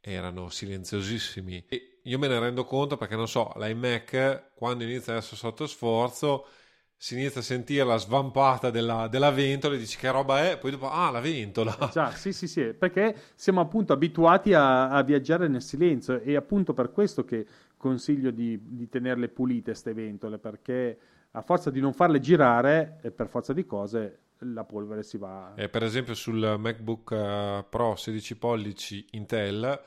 [0.00, 1.64] erano silenziosissimi.
[1.68, 5.66] E io me ne rendo conto perché non so, l'iMac quando inizia a essere sotto
[5.66, 6.46] sforzo
[6.98, 10.70] si inizia a sentire la svampata della, della, ventola e dici che roba è, poi
[10.70, 11.76] dopo, ah, la ventola.
[11.92, 16.72] Già, sì, sì, sì, perché siamo appunto abituati a, a viaggiare nel silenzio e appunto
[16.72, 17.46] per questo che
[17.76, 20.98] consiglio di, di tenerle pulite queste ventole, perché
[21.32, 25.52] a forza di non farle girare, e per forza di cose, la polvere si va...
[25.54, 29.80] Eh, per esempio sul MacBook eh, Pro 16 pollici Intel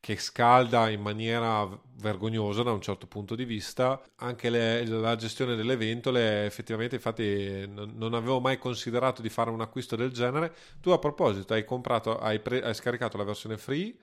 [0.00, 1.68] che scalda in maniera
[2.00, 4.00] vergognosa da un certo punto di vista.
[4.16, 9.50] Anche le, la gestione delle ventole, effettivamente, infatti, non, non, avevo mai considerato di fare
[9.50, 10.54] un acquisto del genere.
[10.80, 13.96] Tu, a proposito, hai, comprato, hai, pre, hai scaricato la versione free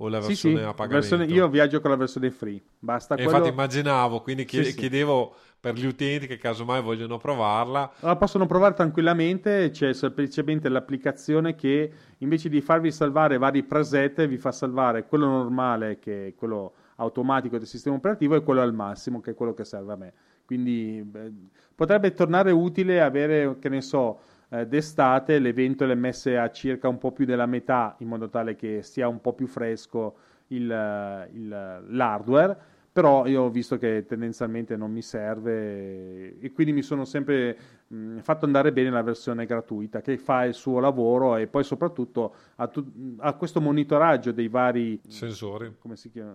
[0.00, 1.16] o la versione sì, sì, a pagamento?
[1.16, 2.60] Versione, io viaggio con la versione free.
[2.78, 3.30] Basta quello...
[3.30, 7.92] Infatti, immaginavo, quindi chied- sì, chiedevo per gli utenti che casomai vogliono provarla.
[8.00, 14.36] La possono provare tranquillamente, c'è semplicemente l'applicazione che invece di farvi salvare vari preset vi
[14.36, 19.20] fa salvare quello normale che è quello automatico del sistema operativo e quello al massimo
[19.20, 20.12] che è quello che serve a me.
[20.44, 21.32] Quindi beh,
[21.74, 24.20] potrebbe tornare utile avere, che ne so,
[24.50, 28.56] eh, d'estate le ventole messe a circa un po' più della metà in modo tale
[28.56, 30.16] che sia un po' più fresco
[30.48, 32.56] il, il, l'hardware
[32.98, 38.18] però io ho visto che tendenzialmente non mi serve e quindi mi sono sempre mh,
[38.22, 42.66] fatto andare bene la versione gratuita che fa il suo lavoro e poi soprattutto ha,
[42.66, 45.72] tu- ha questo monitoraggio dei vari sensori.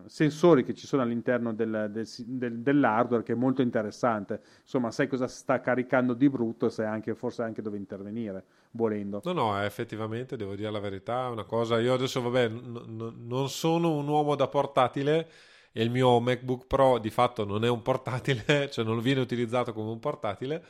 [0.05, 4.39] sensori che ci sono all'interno del, del, del, dell'hardware che è molto interessante.
[4.61, 8.41] Insomma sai cosa sta caricando di brutto e sai anche, forse anche dove intervenire
[8.72, 9.22] volendo.
[9.26, 13.49] No no effettivamente devo dire la verità una cosa io adesso vabbè n- n- non
[13.49, 15.28] sono un uomo da portatile
[15.74, 19.74] e il mio MacBook Pro di fatto non è un portatile, cioè non viene utilizzato
[19.74, 20.63] come un portatile.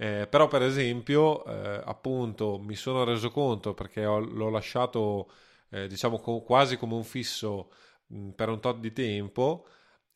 [0.00, 5.28] Eh, però per esempio eh, appunto mi sono reso conto perché ho, l'ho lasciato
[5.70, 7.72] eh, diciamo co- quasi come un fisso
[8.06, 9.66] mh, per un tot di tempo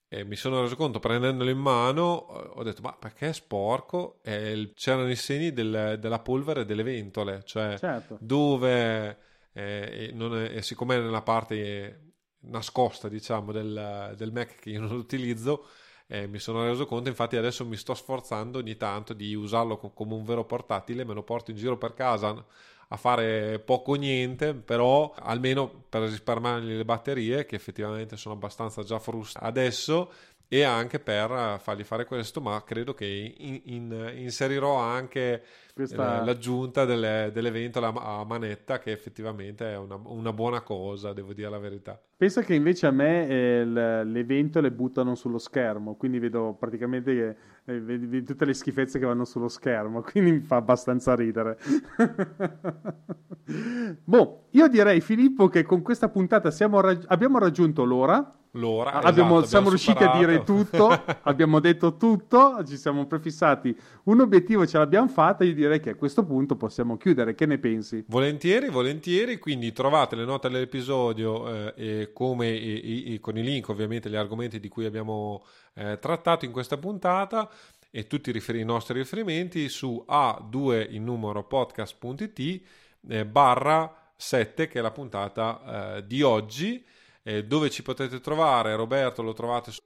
[0.07, 4.73] e mi sono reso conto prendendolo in mano ho detto ma perché è sporco e
[4.77, 8.19] c'erano i segni del, della polvere delle ventole cioè certo.
[8.21, 9.19] dove
[9.53, 12.12] eh, è, siccome è nella parte
[12.43, 15.67] nascosta, diciamo, del, del Mac che io non utilizzo.
[16.07, 19.91] Eh, mi sono reso conto, infatti adesso mi sto sforzando ogni tanto di usarlo co-
[19.91, 22.45] come un vero portatile, me lo porto in giro per casa
[22.89, 28.83] a fare poco o niente, però almeno per risparmiargli le batterie che effettivamente sono abbastanza
[28.83, 30.13] già fruste adesso
[30.47, 33.07] e anche per fargli fare questo, ma credo che
[33.39, 35.43] in, in, inserirò anche
[35.75, 36.21] Questa...
[36.21, 41.49] Eh, l'aggiunta delle, dell'evento a manetta, che effettivamente è una, una, buona cosa, devo dire
[41.49, 41.99] la verità.
[42.15, 47.81] Pensa che invece a me eh, l'evento le buttano sullo schermo, quindi vedo praticamente eh,
[47.81, 51.57] vedi tutte le schifezze che vanno sullo schermo, quindi mi fa abbastanza ridere.
[54.05, 56.51] boh, io direi Filippo che con questa puntata
[56.81, 59.03] rag- abbiamo raggiunto l'ora l'ora.
[59.03, 60.89] Abbiamo, esatto, siamo riusciti a dire tutto,
[61.23, 65.45] abbiamo detto tutto, ci siamo prefissati un obiettivo, ce l'abbiamo fatta.
[65.45, 67.35] Io direi che a questo punto possiamo chiudere.
[67.35, 68.05] Che ne pensi?
[68.09, 69.39] Volentieri, volentieri.
[69.39, 74.17] Quindi trovate le note dell'episodio eh, e come e, e, con i link, ovviamente, gli
[74.17, 75.45] argomenti di cui abbiamo
[75.75, 77.51] eh, trattato in questa puntata
[77.91, 82.63] e tutti i, rifer- i nostri riferimenti su A2 in numero podcast.it
[83.09, 86.85] eh, barra 7 che è la puntata eh, di oggi
[87.23, 89.81] eh, dove ci potete trovare, Roberto lo trovate su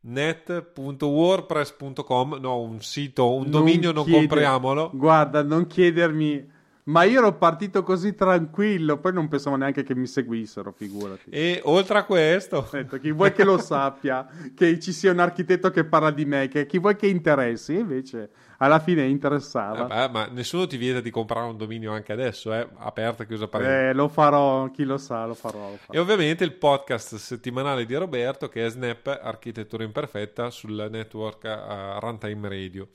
[0.00, 7.18] mach.net.wordpress.com no un sito, un non dominio non chiede, compriamolo guarda non chiedermi Ma io
[7.18, 11.28] ero partito così tranquillo, poi non pensavo neanche che mi seguissero, figurati.
[11.30, 15.70] E oltre a questo, Detto, chi vuoi che lo sappia, che ci sia un architetto
[15.70, 18.30] che parla di me, che chi vuoi che interessi, invece
[18.62, 19.84] alla fine interessava.
[19.84, 22.68] Eh beh, ma nessuno ti vieta di comprare un dominio anche adesso, eh?
[22.76, 23.84] aperta e chiusa parentesi.
[23.84, 25.70] Eh, lo farò, chi lo sa, lo farò.
[25.70, 25.98] Lo farò.
[25.98, 31.98] E ovviamente il podcast settimanale di Roberto che è Snap Architettura Imperfetta sul network uh,
[32.00, 32.88] Runtime Radio.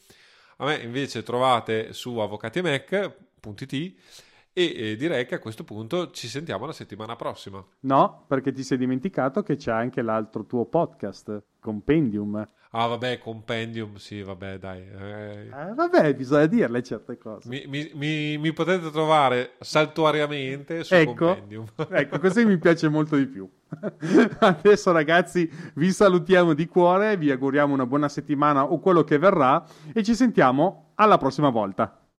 [0.58, 3.96] A me invece trovate su avvocatiemac.it
[4.58, 7.62] e direi che a questo punto ci sentiamo la settimana prossima.
[7.82, 12.42] No, perché ti sei dimenticato che c'è anche l'altro tuo podcast, Compendium.
[12.78, 14.82] Ah, vabbè, Compendium, sì, vabbè, dai.
[14.82, 15.48] Eh.
[15.48, 17.48] Eh, vabbè, bisogna dirle certe cose.
[17.48, 21.66] Mi, mi, mi, mi potete trovare saltuariamente su ecco, Compendium.
[21.90, 23.50] ecco, così mi piace molto di più.
[24.40, 29.66] Adesso, ragazzi, vi salutiamo di cuore, vi auguriamo una buona settimana o quello che verrà
[29.94, 32.05] e ci sentiamo alla prossima volta.